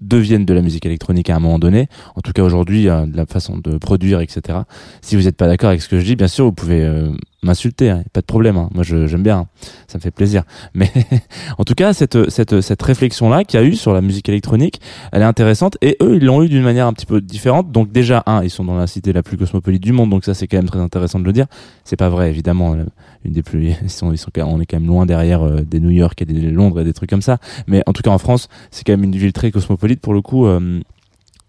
deviennent 0.00 0.46
de 0.46 0.54
la 0.54 0.62
musique 0.62 0.86
électronique 0.86 1.28
à 1.30 1.36
un 1.36 1.40
moment 1.40 1.58
donné. 1.58 1.88
En 2.16 2.22
tout 2.22 2.32
cas 2.32 2.42
aujourd'hui 2.42 2.84
de 2.84 3.16
la 3.16 3.26
façon 3.26 3.58
de 3.58 3.76
produire 3.78 4.20
etc 4.20 4.60
si 5.02 5.14
vous 5.14 5.22
n'êtes 5.22 5.36
pas 5.36 5.46
d'accord 5.46 5.68
avec 5.68 5.82
ce 5.82 5.88
que 5.88 6.00
je 6.00 6.04
dis 6.04 6.16
bien 6.16 6.28
sûr 6.28 6.46
vous 6.46 6.52
pouvez 6.52 6.82
euh, 6.82 7.10
m'insulter 7.42 7.90
hein, 7.90 8.02
pas 8.12 8.20
de 8.20 8.26
problème 8.26 8.56
hein. 8.56 8.68
moi 8.74 8.82
j'aime 8.82 9.22
bien 9.22 9.38
hein. 9.38 9.46
ça 9.86 9.98
me 9.98 10.02
fait 10.02 10.10
plaisir. 10.10 10.42
Mais 10.74 10.90
en 11.58 11.64
tout 11.64 11.74
cas 11.74 11.92
cette 11.92 12.30
cette 12.30 12.60
cette 12.60 12.82
réflexion 12.82 13.28
là 13.28 13.44
qu'il 13.44 13.60
y 13.60 13.62
a 13.62 13.66
eu 13.66 13.74
sur 13.74 13.92
la 13.92 14.00
musique 14.00 14.28
électronique 14.28 14.80
elle 15.12 15.22
est 15.22 15.26
intéressante 15.26 15.76
et 15.80 15.96
eux 16.02 16.16
ils 16.16 16.24
l'ont 16.24 16.42
eu 16.42 16.48
d'une 16.48 16.62
manière 16.62 16.86
un 16.86 16.92
petit 16.92 17.06
peu 17.06 17.20
différente. 17.20 17.70
Donc 17.70 17.92
déjà 17.92 18.22
un 18.26 18.42
ils 18.42 18.50
sont 18.50 18.64
dans 18.64 18.76
la 18.76 18.86
cité 18.86 19.12
la 19.12 19.22
plus 19.22 19.36
cosmopolite 19.36 19.82
du 19.82 19.92
monde 19.92 20.10
donc 20.10 20.24
ça 20.24 20.34
c'est 20.34 20.48
quand 20.48 20.56
même 20.56 20.68
très 20.68 20.80
intéressant 20.80 21.20
de 21.20 21.24
le 21.24 21.32
dire. 21.32 21.46
C'est 21.84 21.96
pas 21.96 22.08
vrai 22.08 22.28
évidemment 22.28 22.74
euh, 22.74 22.84
une 23.24 23.32
des 23.32 23.42
plus 23.42 23.74
ils 23.82 23.90
sont, 23.90 24.12
ils 24.12 24.18
sont 24.18 24.30
on 24.36 24.60
est 24.60 24.66
quand 24.66 24.78
même 24.78 24.88
loin 24.88 25.06
derrière 25.06 25.42
euh, 25.42 25.62
des 25.62 25.80
New 25.80 25.90
York 25.90 26.20
et 26.22 26.24
des 26.24 26.50
Londres 26.50 26.80
et 26.80 26.84
des 26.84 26.92
trucs 26.92 27.10
comme 27.10 27.22
ça. 27.22 27.38
Mais 27.66 27.82
en 27.86 27.92
tout 27.92 28.02
cas 28.02 28.10
en 28.10 28.18
France 28.18 28.48
c'est 28.70 28.84
quand 28.84 28.92
même 28.92 29.04
une 29.04 29.16
ville 29.16 29.32
très 29.32 29.52
cosmopolite 29.52 30.00
pour 30.00 30.12
le 30.12 30.22
coup 30.22 30.46
euh, 30.46 30.80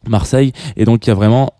Marseille. 0.08 0.54
Et 0.78 0.86
donc 0.86 1.08
il 1.08 1.10
y 1.10 1.12
a 1.12 1.16
vraiment 1.16 1.54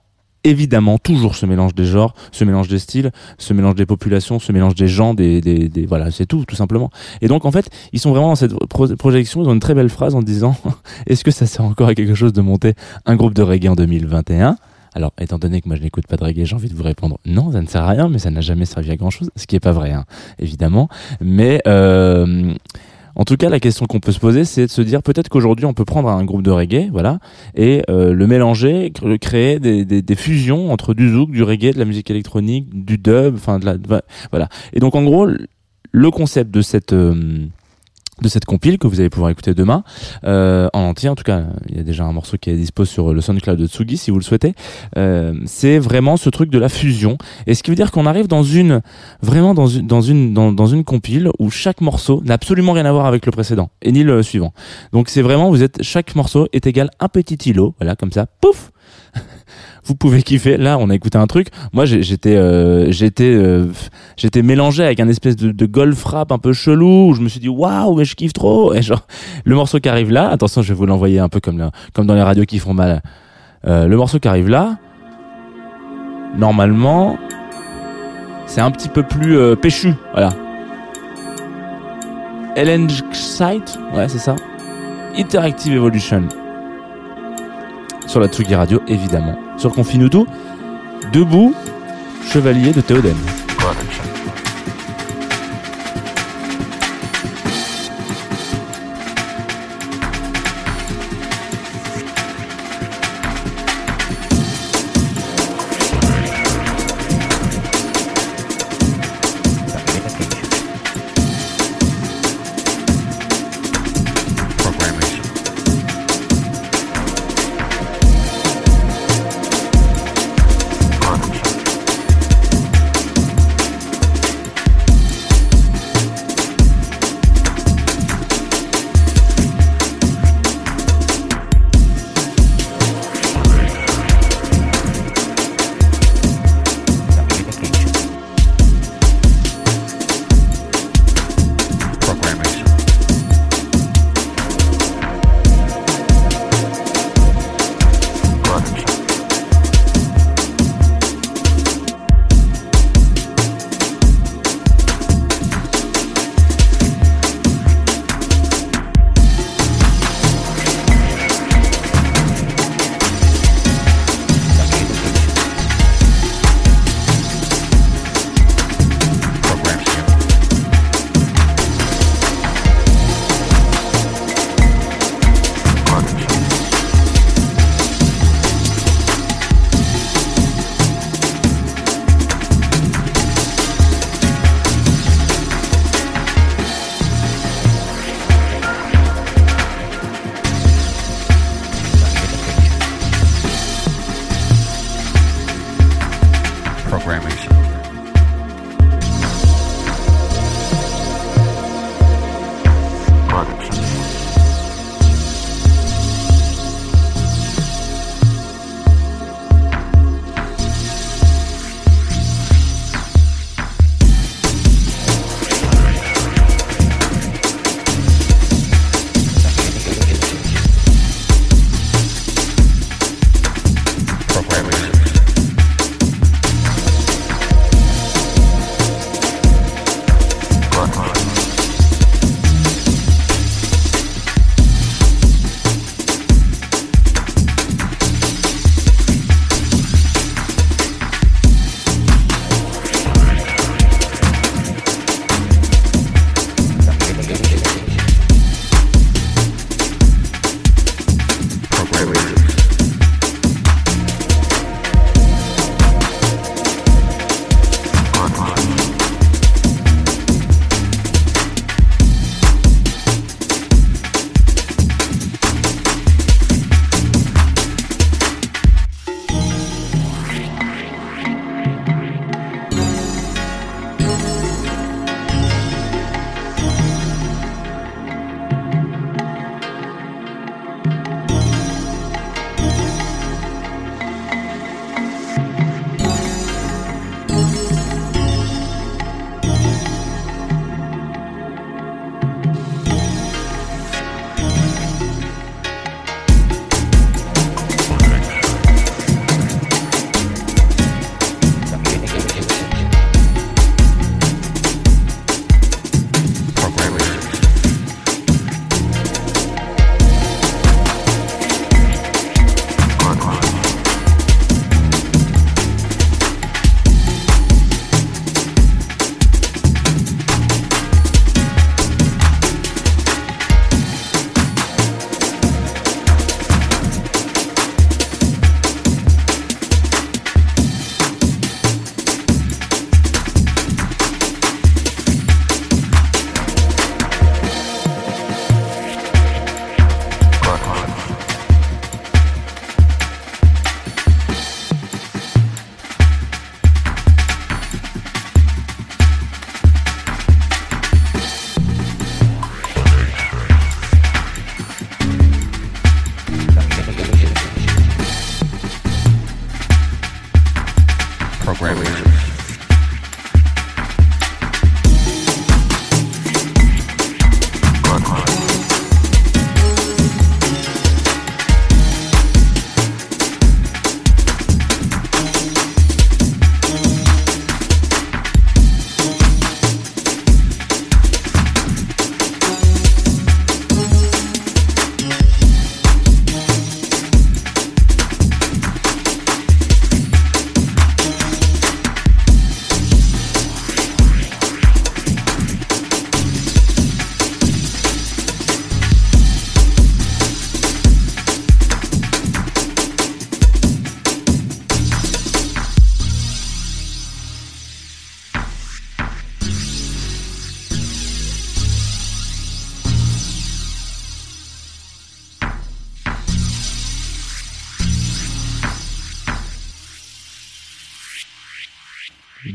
évidemment 0.44 0.98
toujours 0.98 1.36
ce 1.36 1.46
mélange 1.46 1.76
des 1.76 1.86
genres, 1.86 2.14
ce 2.32 2.44
mélange 2.44 2.68
des 2.68 2.80
styles, 2.80 3.12
ce 3.38 3.54
mélange 3.54 3.76
des 3.76 3.86
populations, 3.86 4.40
ce 4.40 4.52
mélange 4.52 4.76
des 4.76 4.88
gens, 4.88 5.14
des, 5.14 5.42
des, 5.42 5.68
des- 5.70 5.86
voilà, 5.86 6.12
c'est 6.12 6.26
tout, 6.26 6.46
tout 6.46 6.56
simplement. 6.56 6.90
Et 7.22 7.28
donc 7.28 7.46
en 7.46 7.52
fait, 7.52 7.70
ils 7.94 8.00
sont 8.00 8.12
vraiment 8.12 8.30
dans 8.30 8.36
cette 8.36 8.54
pro- 8.68 8.88
projection. 8.96 9.44
Ils 9.44 9.50
ont 9.50 9.54
une 9.54 9.60
très 9.60 9.74
belle 9.76 9.90
phrase 9.90 10.16
en 10.16 10.22
disant 10.22 10.56
Est-ce 11.08 11.24
que 11.24 11.32
ça 11.32 11.46
sert 11.46 11.66
encore 11.66 11.90
à 11.90 11.96
quelque 11.96 12.16
chose 12.16 12.34
de 12.34 12.42
monter 12.42 12.74
un 13.06 13.16
groupe 13.16 13.34
de 13.34 13.42
reggae 13.42 13.68
en 13.70 13.76
2021 13.76 14.58
alors, 14.96 15.14
étant 15.22 15.38
donné 15.38 15.62
que 15.62 15.68
moi 15.68 15.78
je 15.78 15.84
n'écoute 15.84 16.08
pas 16.08 16.18
de 16.18 16.24
reggae, 16.24 16.46
j'ai 16.46 16.56
envie 16.56 16.68
de 16.68 16.74
vous 16.74 16.82
répondre 16.82 17.20
non, 17.24 17.52
ça 17.52 17.62
ne 17.62 17.68
sert 17.68 17.84
à 17.84 17.90
rien, 17.90 18.10
mais 18.10 18.18
ça 18.18 18.32
n'a 18.32 18.42
jamais 18.42 18.66
servi 18.66 18.90
à 18.90 18.96
grand 18.96 19.12
chose, 19.12 19.30
ce 19.36 19.46
qui 19.46 19.56
est 19.56 19.60
pas 19.60 19.72
vrai, 19.72 19.92
hein, 19.92 20.04
évidemment. 20.40 20.90
Mais 21.22 21.62
euh, 21.68 22.54
en 23.16 23.24
tout 23.26 23.36
cas, 23.38 23.50
la 23.50 23.60
question 23.60 23.86
qu'on 23.86 24.00
peut 24.00 24.12
se 24.12 24.20
poser, 24.20 24.46
c'est 24.46 24.66
de 24.68 24.72
se 24.72 24.82
dire 24.82 25.02
peut-être 25.04 25.30
qu'aujourd'hui 25.30 25.66
on 25.66 25.74
peut 25.74 25.86
prendre 25.86 26.10
un 26.10 26.24
groupe 26.24 26.44
de 26.44 26.52
reggae, 26.52 26.90
voilà, 26.92 27.20
et 27.56 27.82
euh, 27.90 28.14
le 28.14 28.28
mélanger, 28.28 28.92
cr- 28.92 29.18
créer 29.20 29.60
des, 29.60 29.86
des, 29.86 30.02
des 30.02 30.16
fusions 30.16 30.72
entre 30.72 30.94
du 30.94 31.12
zouk, 31.12 31.32
du 31.32 31.44
reggae, 31.44 31.74
de 31.74 31.80
la 31.80 31.86
musique 31.86 32.10
électronique, 32.12 32.68
du 32.86 32.98
dub, 32.98 33.36
enfin 33.36 33.60
de 33.60 33.66
la, 33.66 33.76
voilà. 34.32 34.50
Et 34.74 34.80
donc 34.80 34.96
en 34.96 35.04
gros, 35.04 35.28
le 35.92 36.12
concept 36.12 36.52
de 36.52 36.62
cette 36.62 36.94
euh, 36.94 37.48
de 38.22 38.30
cette 38.30 38.46
compile 38.46 38.78
que 38.78 38.88
vous 38.88 39.00
allez 39.00 39.10
pouvoir 39.10 39.32
écouter 39.32 39.54
demain. 39.54 39.84
Euh, 40.26 40.70
en 40.74 40.82
entier 40.82 41.10
en 41.10 41.16
tout 41.16 41.24
cas 41.24 41.44
il 41.70 41.78
y 41.78 41.80
a 41.80 41.84
déjà 41.84 42.04
un 42.06 42.12
morceau 42.12 42.38
qui 42.38 42.50
est 42.50 42.56
dispo 42.56 42.86
sur 42.86 43.14
le 43.14 43.22
SoundCloud 43.22 43.58
de 43.58 43.68
Tsugi 43.68 43.98
si 43.98 44.12
vous 44.12 44.18
le 44.18 44.24
souhaitez. 44.24 44.54
Euh, 44.98 45.34
c'est 45.46 45.80
vraiment 45.80 46.18
ce 46.18 46.30
truc 46.30 46.50
de 46.50 46.60
la 46.60 46.70
fusion. 46.70 47.18
Et 47.48 47.56
ce 47.56 47.64
qui 47.64 47.72
veut 47.72 47.76
dire 47.76 47.92
qu'on 47.92 48.06
arrive 48.06 48.28
dans 48.28 48.44
une 48.44 48.82
vraiment 49.22 49.54
dans 49.54 49.68
une 49.68 49.88
dans 49.88 50.02
une 50.02 50.34
dans, 50.34 50.52
dans 50.52 50.68
une 50.68 50.84
compile 50.84 51.30
où 51.40 51.50
chaque 51.50 51.82
morceau 51.82 52.22
n'a 52.26 52.36
absolument 52.36 52.74
rien 52.74 52.86
à 52.86 52.92
voir 52.92 53.06
avec 53.06 53.26
le 53.26 53.32
précédent 53.32 53.70
et 53.82 53.92
ni 53.92 54.04
le 54.04 54.24
suivant. 54.24 54.54
Donc 54.94 55.10
c'est 55.10 55.22
vraiment 55.22 55.50
vous 55.50 55.64
êtes 55.64 55.82
chaque 55.82 56.16
morceau 56.16 56.48
est 56.54 56.68
égal 56.68 56.90
un 57.00 57.08
petit 57.08 57.50
îlot 57.50 57.76
voilà 57.80 57.96
comme 57.96 58.12
ça 58.12 58.26
pouf 58.42 58.72
vous 59.90 59.96
pouvez 59.96 60.22
kiffer. 60.22 60.58
Là, 60.58 60.78
on 60.78 60.90
a 60.90 60.96
écouté 60.96 61.18
un 61.18 61.28
truc. 61.28 61.48
Moi, 61.74 61.86
j'étais, 61.86 62.36
euh, 62.36 62.92
j'étais, 62.92 63.34
euh, 63.34 63.66
j'étais 64.18 64.42
mélangé 64.42 64.84
avec 64.84 65.00
un 65.00 65.08
espèce 65.08 65.36
de, 65.36 65.66
golf 65.66 66.04
rap 66.06 66.32
un 66.32 66.38
peu 66.38 66.54
chelou. 66.54 67.10
Où 67.10 67.14
je 67.14 67.22
me 67.22 67.30
suis 67.30 67.40
dit, 67.40 67.50
waouh, 67.50 67.96
mais 67.96 68.06
je 68.06 68.16
kiffe 68.16 68.34
trop. 68.34 68.74
Et 68.74 68.82
genre, 68.82 69.06
le 69.44 69.56
morceau 69.56 69.80
qui 69.80 69.90
arrive 69.90 70.12
là, 70.12 70.30
attention, 70.30 70.62
je 70.62 70.70
vais 70.70 70.76
vous 70.76 70.86
l'envoyer 70.86 71.20
un 71.20 71.30
peu 71.30 71.40
comme 71.40 71.58
là, 71.58 71.72
comme 71.94 72.06
dans 72.06 72.16
les 72.16 72.22
radios 72.22 72.46
qui 72.46 72.60
font 72.60 72.74
mal. 72.74 73.02
Euh, 73.68 73.88
le 73.88 73.98
morceau 73.98 74.20
qui 74.20 74.28
arrive 74.28 74.48
là, 74.48 74.78
normalement, 76.38 77.18
c'est 78.46 78.62
un 78.62 78.72
petit 78.72 78.90
peu 78.90 79.04
plus 79.04 79.56
péchu. 79.58 79.94
Voilà. 80.14 80.30
Ellen 82.56 82.88
Site, 83.12 83.80
ouais, 83.96 84.08
c'est 84.08 84.20
ça. 84.20 84.36
Interactive 85.18 85.74
Evolution 85.74 86.28
sur 88.10 88.20
la 88.20 88.28
Tsugi 88.28 88.56
Radio, 88.56 88.82
évidemment. 88.88 89.38
Sur 89.58 89.72
Confinuto, 89.72 90.26
debout, 91.14 91.54
chevalier 92.26 92.74
de 92.74 92.82
Théoden. 92.82 93.16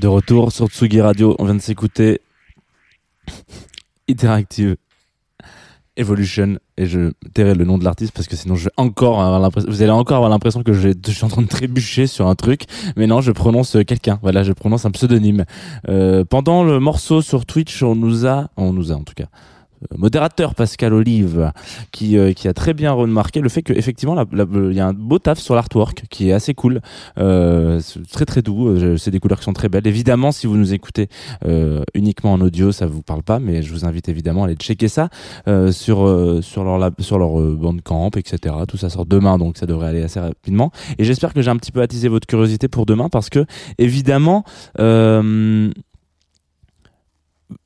De 0.05 0.09
retour 0.09 0.53
sur 0.53 0.67
Tsugi 0.67 1.01
Radio, 1.01 1.35
on 1.39 1.47
vient 1.47 1.55
de 1.55 1.63
s'écouter 1.63 2.21
Interactive 4.07 4.77
Evolution 5.97 6.59
et 6.77 6.85
je 6.85 7.13
tairai 7.33 7.55
le 7.55 7.65
nom 7.65 7.79
de 7.79 7.85
l'artiste 7.85 8.13
parce 8.13 8.27
que 8.27 8.37
sinon 8.37 8.55
je 8.55 8.65
vais 8.65 8.71
encore 8.77 9.23
avoir 9.23 9.41
l'impression 9.41 9.71
vous 9.71 9.81
allez 9.81 9.91
encore 9.91 10.19
avoir 10.19 10.29
l'impression 10.29 10.63
que 10.63 10.75
je, 10.75 10.91
suis 11.09 11.25
en 11.25 11.29
train 11.29 11.41
de 11.41 11.47
trébucher 11.47 12.07
sur 12.07 12.27
un 12.27 12.35
truc. 12.35 12.65
Mais 12.97 13.07
non 13.07 13.23
je 13.23 13.33
prononce 13.33 13.79
quelqu'un. 13.87 14.19
Voilà 14.21 14.43
je 14.43 14.53
prononce 14.53 14.85
un 14.85 14.91
pseudonyme. 14.91 15.47
Euh, 15.89 16.23
pendant 16.23 16.65
le 16.65 16.81
morceau 16.81 17.23
sur 17.23 17.47
Twitch 17.47 17.83
on 17.83 17.95
nous 17.95 18.27
a 18.27 18.51
on 18.59 18.75
nous 18.75 18.93
a 18.93 18.97
en 18.97 19.05
tout 19.05 19.15
cas 19.17 19.29
modérateur 19.97 20.55
Pascal 20.55 20.93
Olive 20.95 21.53
qui 21.93 22.17
euh, 22.19 22.33
qui 22.33 22.49
a 22.49 22.55
très 22.55 22.75
bien 22.75 22.93
remarqué 22.93 23.41
le 23.41 23.49
fait 23.49 23.63
que 23.63 23.73
effectivement 23.73 24.15
la- 24.15 24.25
la- 24.33 24.47
il 24.71 24.73
y 24.77 24.81
a 24.81 24.87
un 24.87 24.93
beau 24.93 25.19
taf 25.19 25.39
sur 25.39 25.55
l'artwork 25.55 26.05
qui 26.11 26.29
est 26.29 26.33
assez 26.33 26.55
cool. 26.55 26.81
Euh, 27.19 27.81
très 28.13 28.25
très 28.25 28.43
doux. 28.43 28.69
Euh, 28.69 28.97
c'est 28.97 29.11
des 29.11 29.21
couleurs 29.21 29.39
qui 29.39 29.45
sont 29.45 29.53
très 29.53 29.69
belles. 29.69 29.87
Évidemment 29.87 30.33
si 30.33 30.47
vous 30.47 30.57
nous 30.57 30.73
écoutez 30.75 31.09
euh, 31.47 31.83
uniquement 31.95 32.33
en 32.33 32.41
audio 32.41 32.73
ça 32.73 32.87
vous 32.87 33.03
parle 33.03 33.23
pas 33.23 33.39
mais 33.39 33.63
je 33.63 33.73
vous 33.73 33.85
invite 33.85 34.09
évidemment 34.09 34.43
à 34.43 34.47
aller 34.47 34.57
checker 34.57 34.89
ça 34.89 35.09
euh, 35.49 35.73
sur 35.73 36.07
euh, 36.07 36.41
sur 36.43 36.65
leur 36.65 36.79
lab- 36.79 37.01
sur 37.01 37.19
leur 37.19 37.41
euh, 37.41 37.57
bandcamp 37.61 38.11
etc 38.17 38.55
tout 38.69 38.77
ça 38.77 38.91
sort 38.91 39.07
demain 39.07 39.39
donc 39.39 39.57
ça 39.59 39.67
devrait 39.67 39.89
aller 39.89 40.03
assez 40.03 40.21
rapidement. 40.21 40.71
Et 40.99 41.05
j'espère 41.05 41.33
que 41.35 41.43
j'ai 41.43 41.51
un 41.51 41.57
petit 41.57 41.73
peu 41.73 41.83
attisé 41.83 42.09
votre 42.09 42.27
curiosité 42.27 42.69
pour 42.69 42.87
demain 42.87 43.09
parce 43.09 43.29
que 43.31 43.45
évidemment 43.79 44.45
euh, 44.81 45.71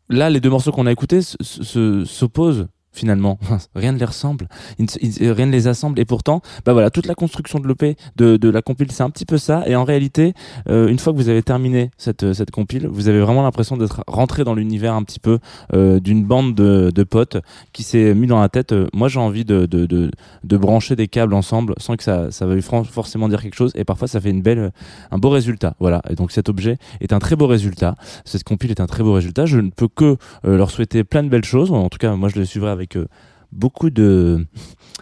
là, 0.09 0.31
les 0.31 0.41
deux 0.41 0.51
morceaux 0.51 0.73
qu'on 0.73 0.87
a 0.87 0.93
écoutés 0.93 1.21
s'opposent 1.23 2.69
finalement. 2.99 3.39
rien 3.75 3.93
ne 3.93 3.99
les 3.99 4.05
ressemble, 4.05 4.49
ils- 4.79 5.31
rien 5.33 5.47
ne 5.47 5.53
les 5.53 5.67
assemble. 5.69 5.99
Et 6.01 6.05
pourtant, 6.05 6.41
bah 6.65 6.73
voilà, 6.73 6.91
toute 6.91 7.07
la 7.07 7.15
construction 7.15 7.59
de 7.61 7.67
l'EP, 7.69 7.97
de, 8.17 8.37
de 8.37 8.49
la 8.51 8.63
compile, 8.63 8.91
c'est 8.93 9.03
un 9.03 9.11
petit 9.11 9.25
peu 9.25 9.39
ça. 9.39 9.63
Et 9.67 9.77
en 9.77 9.85
réalité, 9.85 10.35
euh, 10.69 10.89
une 10.89 10.99
fois 10.99 11.13
que 11.13 11.19
vous 11.19 11.29
avez 11.29 11.43
terminé 11.43 11.91
cette, 11.97 12.23
euh, 12.25 12.35
cette 12.35 12.51
compile, 12.51 12.87
vous 12.89 13.09
avez 13.09 13.21
vraiment 13.21 13.43
l'impression 13.43 13.77
d'être 13.77 14.03
rentré 14.07 14.45
dans 14.45 14.55
l'univers 14.55 14.95
un 14.95 15.03
petit 15.03 15.21
peu 15.21 15.39
euh, 15.75 16.01
d'une 16.01 16.25
bande 16.25 16.55
de, 16.55 16.91
de 16.95 17.03
potes 17.05 17.39
qui 17.73 17.83
s'est 17.83 18.15
mis 18.15 18.27
dans 18.27 18.41
la 18.41 18.49
tête. 18.49 18.73
euh, 18.73 18.87
moi, 18.93 19.09
j'ai 19.09 19.21
envie 19.21 19.45
de, 19.45 19.67
de, 19.67 19.87
de, 19.87 20.11
de 20.45 20.57
brancher 20.57 20.97
des 20.97 21.09
câbles 21.09 21.35
ensemble 21.35 21.75
sans 21.79 21.97
que 21.97 22.03
ça, 22.03 22.31
ça 22.31 22.47
forcément 22.91 23.29
dire 23.29 23.43
quelque 23.43 23.55
chose. 23.57 23.73
Et 23.75 23.85
parfois, 23.85 24.09
ça 24.09 24.21
fait 24.21 24.31
une 24.31 24.43
belle, 24.43 24.73
un 25.11 25.19
beau 25.19 25.31
résultat. 25.31 25.75
Voilà. 25.81 26.03
Et 26.11 26.15
donc, 26.15 26.33
cet 26.33 26.49
objet 26.49 26.79
est 27.01 27.13
un 27.13 27.19
très 27.19 27.37
beau 27.37 27.47
résultat. 27.47 27.95
Cette 28.25 28.45
compile 28.45 28.71
est 28.71 28.81
un 28.81 28.87
très 28.87 29.03
beau 29.03 29.13
résultat. 29.13 29.47
Je 29.47 29.59
ne 29.59 29.71
peux 29.71 29.89
que 29.89 30.17
euh, 30.47 30.57
leur 30.57 30.71
souhaiter 30.71 31.05
plein 31.05 31.23
de 31.23 31.29
belles 31.29 31.45
choses. 31.45 31.71
En 31.73 31.89
tout 31.89 31.99
cas, 31.99 32.15
moi, 32.17 32.29
je 32.29 32.39
les 32.39 32.45
suivrai 32.45 32.71
avec 32.71 32.88
euh, 32.97 33.07
beaucoup 33.53 33.91
de, 33.91 34.45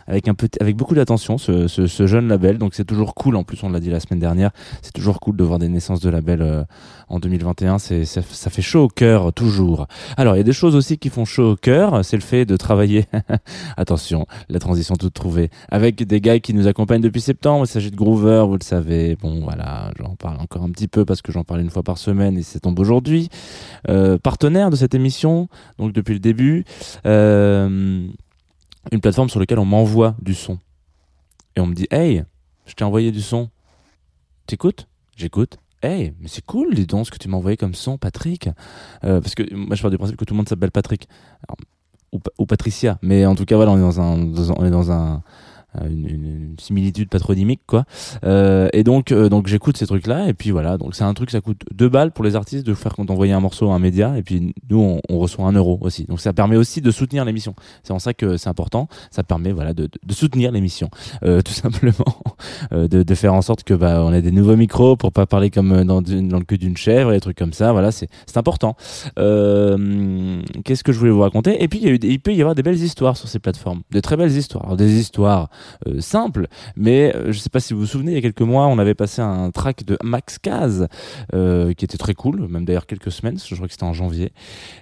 avec 0.06 0.28
un 0.28 0.34
petit, 0.34 0.58
avec 0.60 0.76
beaucoup 0.76 0.94
d'attention, 0.94 1.38
ce, 1.38 1.68
ce, 1.68 1.86
ce 1.86 2.06
jeune 2.06 2.28
label. 2.28 2.58
Donc, 2.58 2.74
c'est 2.74 2.84
toujours 2.84 3.14
cool. 3.14 3.36
En 3.36 3.44
plus, 3.44 3.62
on 3.62 3.70
l'a 3.70 3.80
dit 3.80 3.90
la 3.90 4.00
semaine 4.00 4.20
dernière, 4.20 4.50
c'est 4.82 4.92
toujours 4.92 5.20
cool 5.20 5.36
de 5.36 5.44
voir 5.44 5.58
des 5.58 5.68
naissances 5.68 6.00
de 6.00 6.10
label 6.10 6.42
euh, 6.42 6.64
en 7.08 7.18
2021. 7.18 7.78
C'est, 7.78 8.04
ça, 8.04 8.20
ça 8.22 8.50
fait 8.50 8.62
chaud 8.62 8.84
au 8.84 8.88
cœur 8.88 9.32
toujours. 9.32 9.86
Alors, 10.16 10.34
il 10.34 10.38
y 10.38 10.40
a 10.40 10.44
des 10.44 10.52
choses 10.52 10.76
aussi 10.76 10.98
qui 10.98 11.08
font 11.08 11.24
chaud 11.24 11.52
au 11.52 11.56
cœur. 11.56 12.04
C'est 12.04 12.16
le 12.16 12.22
fait 12.22 12.44
de 12.44 12.56
travailler. 12.56 13.06
Attention, 13.76 14.26
la 14.48 14.58
transition 14.58 14.96
toute 14.96 15.14
trouvée 15.14 15.50
avec 15.70 16.02
des 16.02 16.20
gars 16.20 16.38
qui 16.38 16.54
nous 16.54 16.66
accompagnent 16.66 17.00
depuis 17.02 17.20
septembre. 17.20 17.64
Il 17.64 17.68
s'agit 17.68 17.90
de 17.90 17.96
Groover, 17.96 18.44
vous 18.46 18.56
le 18.56 18.64
savez. 18.64 19.16
Bon, 19.16 19.40
voilà, 19.42 19.90
j'en 19.98 20.14
parle 20.16 20.38
encore 20.40 20.62
un 20.62 20.70
petit 20.70 20.88
peu 20.88 21.04
parce 21.04 21.22
que 21.22 21.32
j'en 21.32 21.44
parle 21.44 21.60
une 21.60 21.70
fois 21.70 21.82
par 21.82 21.98
semaine 21.98 22.36
et 22.38 22.42
c'est 22.42 22.60
tombe 22.60 22.78
aujourd'hui. 22.78 23.28
Euh, 23.88 24.18
partenaire 24.18 24.70
de 24.70 24.76
cette 24.76 24.94
émission, 24.94 25.48
donc 25.78 25.92
depuis 25.92 26.14
le 26.14 26.20
début, 26.20 26.64
euh, 27.06 28.06
une 28.92 29.00
plateforme 29.00 29.28
sur 29.28 29.40
laquelle 29.40 29.58
on 29.58 29.64
m'envoie 29.64 30.14
du 30.20 30.34
son. 30.34 30.58
Et 31.56 31.60
on 31.60 31.66
me 31.66 31.74
dit, 31.74 31.86
hey, 31.90 32.24
je 32.66 32.74
t'ai 32.74 32.84
envoyé 32.84 33.12
du 33.12 33.22
son. 33.22 33.50
T'écoutes? 34.46 34.88
J'écoute. 35.16 35.56
Hey, 35.82 36.14
mais 36.20 36.28
c'est 36.28 36.44
cool, 36.44 36.74
dis 36.74 36.86
donc, 36.86 37.06
ce 37.06 37.10
que 37.10 37.18
tu 37.18 37.28
m'as 37.28 37.36
envoyé 37.36 37.56
comme 37.56 37.74
son, 37.74 37.98
Patrick. 37.98 38.48
Euh, 39.04 39.20
parce 39.20 39.34
que 39.34 39.54
moi, 39.54 39.76
je 39.76 39.82
pars 39.82 39.90
du 39.90 39.98
principe 39.98 40.16
que 40.16 40.24
tout 40.24 40.34
le 40.34 40.38
monde 40.38 40.48
s'appelle 40.48 40.70
Patrick. 40.70 41.08
Ou, 42.12 42.18
Pa- 42.18 42.30
ou 42.38 42.46
Patricia. 42.46 42.98
Mais 43.02 43.26
en 43.26 43.34
tout 43.34 43.44
cas, 43.44 43.56
voilà, 43.56 43.72
on 43.72 43.76
est 43.76 43.80
dans 43.80 44.00
un, 44.00 44.32
on 44.56 44.64
est 44.64 44.70
dans 44.70 44.90
un, 44.90 45.22
une, 45.84 46.08
une- 46.08 46.26
une 46.26 46.56
similitude 46.58 47.08
patronymique, 47.08 47.60
quoi. 47.66 47.84
Euh, 48.24 48.68
et 48.72 48.82
donc, 48.84 49.12
euh, 49.12 49.28
donc 49.28 49.46
j'écoute 49.46 49.76
ces 49.76 49.86
trucs-là. 49.86 50.28
Et 50.28 50.34
puis 50.34 50.50
voilà, 50.50 50.78
donc 50.78 50.94
c'est 50.94 51.04
un 51.04 51.14
truc, 51.14 51.30
ça 51.30 51.40
coûte 51.40 51.60
deux 51.74 51.88
balles 51.88 52.12
pour 52.12 52.24
les 52.24 52.36
artistes 52.36 52.66
de 52.66 52.74
faire 52.74 52.94
quand 52.94 53.10
envoyer 53.10 53.32
un 53.32 53.40
morceau 53.40 53.70
à 53.70 53.74
un 53.74 53.78
média. 53.78 54.16
Et 54.16 54.22
puis 54.22 54.54
nous, 54.70 54.80
on, 54.80 55.00
on 55.08 55.18
reçoit 55.18 55.46
un 55.46 55.52
euro 55.52 55.78
aussi. 55.82 56.04
Donc 56.04 56.20
ça 56.20 56.32
permet 56.32 56.56
aussi 56.56 56.80
de 56.80 56.90
soutenir 56.90 57.24
l'émission. 57.24 57.54
C'est 57.82 57.92
en 57.92 57.98
ça 57.98 58.14
que 58.14 58.36
c'est 58.36 58.48
important. 58.48 58.88
Ça 59.10 59.22
permet, 59.22 59.52
voilà, 59.52 59.72
de, 59.74 59.88
de, 60.04 60.14
soutenir 60.14 60.52
l'émission, 60.52 60.88
euh, 61.24 61.40
tout 61.46 61.52
simplement, 61.52 61.92
Euh, 62.72 62.88
de, 62.88 63.02
de 63.02 63.14
faire 63.14 63.34
en 63.34 63.42
sorte 63.42 63.62
que 63.64 63.74
bah 63.74 64.02
on 64.04 64.12
ait 64.12 64.22
des 64.22 64.30
nouveaux 64.32 64.56
micros 64.56 64.96
pour 64.96 65.12
pas 65.12 65.26
parler 65.26 65.50
comme 65.50 65.72
euh, 65.72 65.84
dans, 65.84 66.02
dans 66.02 66.38
le 66.38 66.44
cul 66.44 66.58
d'une 66.58 66.76
chèvre 66.76 67.12
et 67.12 67.16
des 67.16 67.20
trucs 67.20 67.36
comme 67.38 67.52
ça. 67.52 67.72
Voilà, 67.72 67.92
c'est 67.92 68.08
c'est 68.26 68.38
important. 68.38 68.76
Euh, 69.18 70.42
Qu'est-ce 70.64 70.84
que 70.84 70.92
je 70.92 70.98
voulais 70.98 71.10
vous 71.10 71.20
raconter? 71.20 71.62
Et 71.62 71.68
puis 71.68 71.80
il, 71.80 71.84
y 71.86 71.88
a 71.90 71.92
eu 71.94 71.98
il 72.02 72.20
peut 72.20 72.34
y 72.34 72.40
avoir 72.40 72.54
des 72.54 72.62
belles 72.62 72.80
histoires 72.82 73.16
sur 73.16 73.28
ces 73.28 73.38
plateformes, 73.38 73.82
de 73.90 74.00
très 74.00 74.16
belles 74.16 74.32
histoires, 74.36 74.64
Alors, 74.64 74.76
des 74.76 74.98
histoires 74.98 75.48
euh, 75.86 76.00
simples. 76.00 76.46
Mais 76.76 77.14
euh, 77.14 77.32
je 77.32 77.38
sais 77.38 77.48
pas 77.50 77.60
si 77.60 77.74
vous 77.74 77.80
vous 77.80 77.86
souvenez, 77.86 78.12
il 78.12 78.14
y 78.14 78.18
a 78.18 78.22
quelques 78.22 78.42
mois, 78.42 78.66
on 78.66 78.78
avait 78.78 78.94
passé 78.94 79.22
un 79.22 79.50
track 79.50 79.84
de 79.84 79.98
Max 80.02 80.38
Kaz 80.38 80.88
euh, 81.34 81.72
qui 81.72 81.84
était 81.84 81.98
très 81.98 82.14
cool, 82.14 82.46
même 82.48 82.64
d'ailleurs 82.64 82.86
quelques 82.86 83.12
semaines. 83.12 83.38
Je 83.38 83.54
crois 83.54 83.66
que 83.66 83.72
c'était 83.72 83.84
en 83.84 83.92
janvier. 83.92 84.32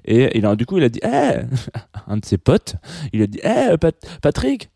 Et 0.04 0.40
du 0.56 0.66
coup, 0.66 0.78
il 0.78 0.84
a 0.84 0.88
dit, 0.88 1.00
Eh 1.02 1.40
un 2.06 2.16
de 2.16 2.24
ses 2.24 2.38
potes, 2.38 2.76
il 3.12 3.22
a 3.22 3.26
dit, 3.26 3.40
Eh 3.42 3.76
Pat- 3.78 4.18
Patrick. 4.22 4.70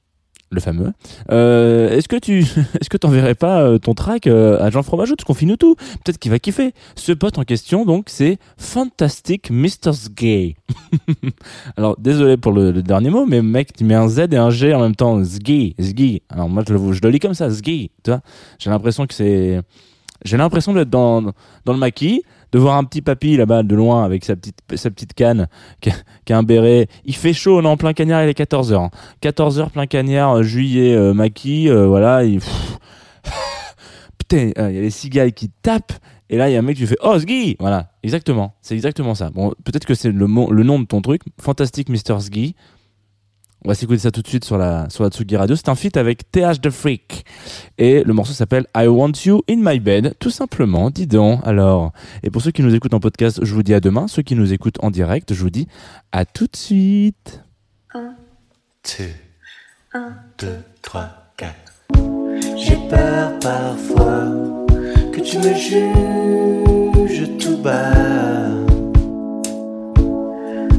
Le 0.51 0.61
fameux. 0.61 0.93
Euh, 1.31 1.91
est-ce 1.91 2.09
que 2.09 2.17
tu, 2.17 2.39
est-ce 2.81 2.89
que 2.89 2.97
t'enverrais 2.97 3.35
pas 3.35 3.61
euh, 3.61 3.79
ton 3.79 3.93
track 3.95 4.27
euh, 4.27 4.59
à 4.63 4.71
Jean 4.71 4.83
Fromageau? 4.83 5.15
De 5.15 5.23
Confine 5.23 5.57
tout 5.59 5.75
Peut-être 6.05 6.19
qu'il 6.19 6.31
va 6.31 6.39
kiffer. 6.39 6.73
Ce 6.97 7.13
pote 7.13 7.39
en 7.39 7.45
question, 7.45 7.85
donc, 7.85 8.07
c'est 8.09 8.39
Fantastic 8.57 9.51
Mr. 9.51 9.93
Gay. 10.17 10.57
Alors, 11.77 11.97
désolé 11.99 12.39
pour 12.39 12.53
le, 12.53 12.71
le 12.71 12.83
dernier 12.83 13.11
mot, 13.11 13.27
mais 13.27 13.43
mec, 13.43 13.75
tu 13.75 13.85
mets 13.85 13.95
un 13.95 14.09
Z 14.09 14.21
et 14.33 14.37
un 14.37 14.49
G 14.49 14.73
en 14.73 14.81
même 14.81 14.97
temps. 14.97 15.23
Zgay, 15.23 15.75
Zgay. 15.79 16.23
Alors, 16.31 16.49
moi, 16.49 16.63
je 16.67 16.73
le, 16.73 16.93
je 16.93 17.01
le 17.03 17.11
lis 17.11 17.21
comme 17.21 17.35
ça, 17.35 17.51
Zgay. 17.51 17.91
Tu 18.03 18.11
vois 18.11 18.21
J'ai 18.59 18.71
l'impression 18.71 19.07
que 19.07 19.13
c'est, 19.13 19.61
j'ai 20.25 20.37
l'impression 20.37 20.73
d'être 20.73 20.91
dans, 20.91 21.23
dans 21.23 21.73
le 21.73 21.79
maquis, 21.79 22.23
de 22.53 22.59
voir 22.59 22.77
un 22.77 22.85
petit 22.85 23.03
papy 23.03 23.37
là-bas 23.37 23.63
de 23.63 23.75
loin 23.75 24.05
avec 24.05 24.25
sa 24.25 24.37
petite, 24.37 25.15
canne, 25.15 25.49
qui 25.81 25.91
a, 25.91 26.37
un 26.37 26.43
béret. 26.43 26.89
Il 27.05 27.15
fait 27.15 27.33
chaud, 27.33 27.59
on 27.59 27.63
est 27.63 27.69
en 27.69 27.77
plein 27.77 27.93
cagnard, 27.93 28.25
il 28.25 28.29
est 28.29 28.39
14h. 28.39 28.91
14h 29.23 29.71
plein 29.71 29.87
cagnard, 29.87 30.39
euh, 30.39 30.43
juillet, 30.43 30.95
euh, 30.95 31.13
maquis, 31.15 31.69
euh, 31.69 31.87
voilà. 31.87 32.25
Il... 32.25 32.41
Putain, 34.19 34.51
euh, 34.59 34.71
il 34.71 34.77
y 34.77 34.79
a 34.79 34.83
les 34.83 34.91
cigales 34.91 35.33
qui 35.33 35.51
tapent. 35.63 35.93
Et 36.31 36.37
là, 36.37 36.51
il 36.51 36.53
y 36.53 36.57
a 36.57 36.59
un 36.59 36.63
mec 36.63 36.77
qui 36.77 36.87
fait 36.87 36.99
Oh, 37.03 37.19
Sgi 37.19 37.57
Voilà, 37.59 37.91
exactement. 38.03 38.55
C'est 38.61 38.75
exactement 38.75 39.15
ça. 39.15 39.31
Bon, 39.31 39.55
peut-être 39.65 39.87
que 39.87 39.95
c'est 39.95 40.13
le 40.13 40.27
nom 40.27 40.79
de 40.79 40.85
ton 40.85 41.01
truc. 41.01 41.23
Fantastique 41.41 41.89
Mr. 41.89 42.21
Sgi. 42.21 42.55
On 43.65 43.69
va 43.69 43.75
s'écouter 43.75 43.99
ça 43.99 44.13
tout 44.13 44.23
de 44.23 44.29
suite 44.29 44.45
sur 44.45 44.57
la, 44.57 44.89
sur 44.89 45.03
la 45.03 45.11
Tsugi 45.11 45.37
Radio. 45.37 45.57
C'est 45.57 45.69
un 45.69 45.75
feat 45.75 45.97
avec 45.97 46.31
TH 46.31 46.61
The 46.63 46.71
Freak. 46.71 47.25
Et 47.77 48.05
le 48.05 48.13
morceau 48.13 48.33
s'appelle 48.33 48.67
I 48.77 48.87
Want 48.87 49.13
You 49.25 49.43
in 49.51 49.57
My 49.59 49.81
Bed. 49.81 50.15
Tout 50.21 50.31
simplement, 50.31 50.91
dis 50.91 51.09
donc. 51.09 51.41
Alors, 51.45 51.93
et 52.23 52.31
pour 52.31 52.41
ceux 52.41 52.53
qui 52.53 52.63
nous 52.63 52.73
écoutent 52.75 52.95
en 52.95 53.01
podcast, 53.01 53.41
je 53.43 53.53
vous 53.55 53.65
dis 53.65 53.75
à 53.75 53.81
demain. 53.81 54.07
Ceux 54.07 54.23
qui 54.23 54.37
nous 54.37 54.53
écoutent 54.53 54.79
en 54.81 54.93
direct, 54.93 55.35
je 55.35 55.43
vous 55.43 55.51
dis 55.51 55.67
à 56.13 56.25
tout 56.25 56.47
de 56.47 56.57
suite. 56.57 57.43
J'ai 62.57 62.79
peur 62.89 63.39
parfois 63.41 64.25
que 65.13 65.21
tu 65.21 65.39
me 65.39 65.55
juges 65.55 67.29
tout 67.39 67.57
bas. 67.57 67.93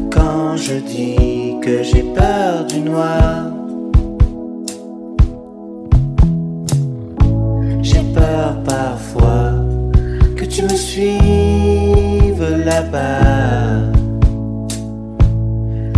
Quand 0.10 0.56
je 0.56 0.76
dis 0.76 1.39
que 1.62 1.84
j'ai 1.84 2.04
peur 2.04 2.66
du 2.66 2.80
noir, 2.80 3.52
j'ai 7.82 8.04
peur 8.14 8.64
parfois 8.64 9.54
que 10.36 10.46
tu 10.46 10.64
me 10.64 10.70
suives 10.70 12.64
là-bas. 12.66 13.92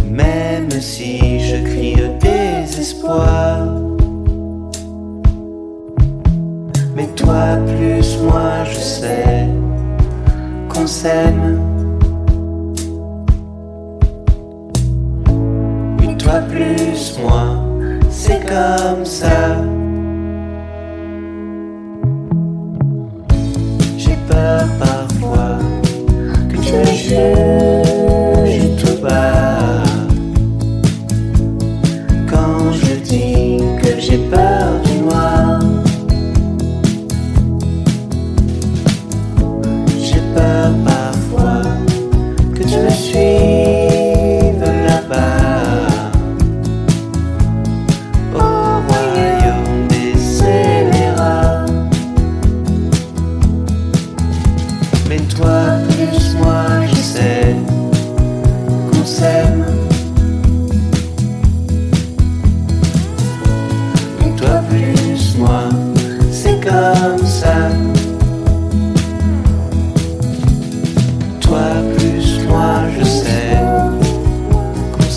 Même 0.10 0.72
si 0.72 1.40
je 1.40 1.58
crie 1.64 1.96
au 1.96 2.18
désespoir. 2.20 3.68
Mais 6.96 7.08
toi 7.16 7.58
plus 7.68 8.18
moi 8.24 8.64
je 8.66 8.80
sais 8.80 9.48
qu'on 10.70 10.88
s'aime. 10.88 11.71
Comme 18.52 19.06
ça. 19.06 19.64
J'ai 23.98 24.18
peur 24.28 24.66
parfois 24.78 25.60
que 26.50 26.58
tu 26.58 26.74
me 26.74 26.86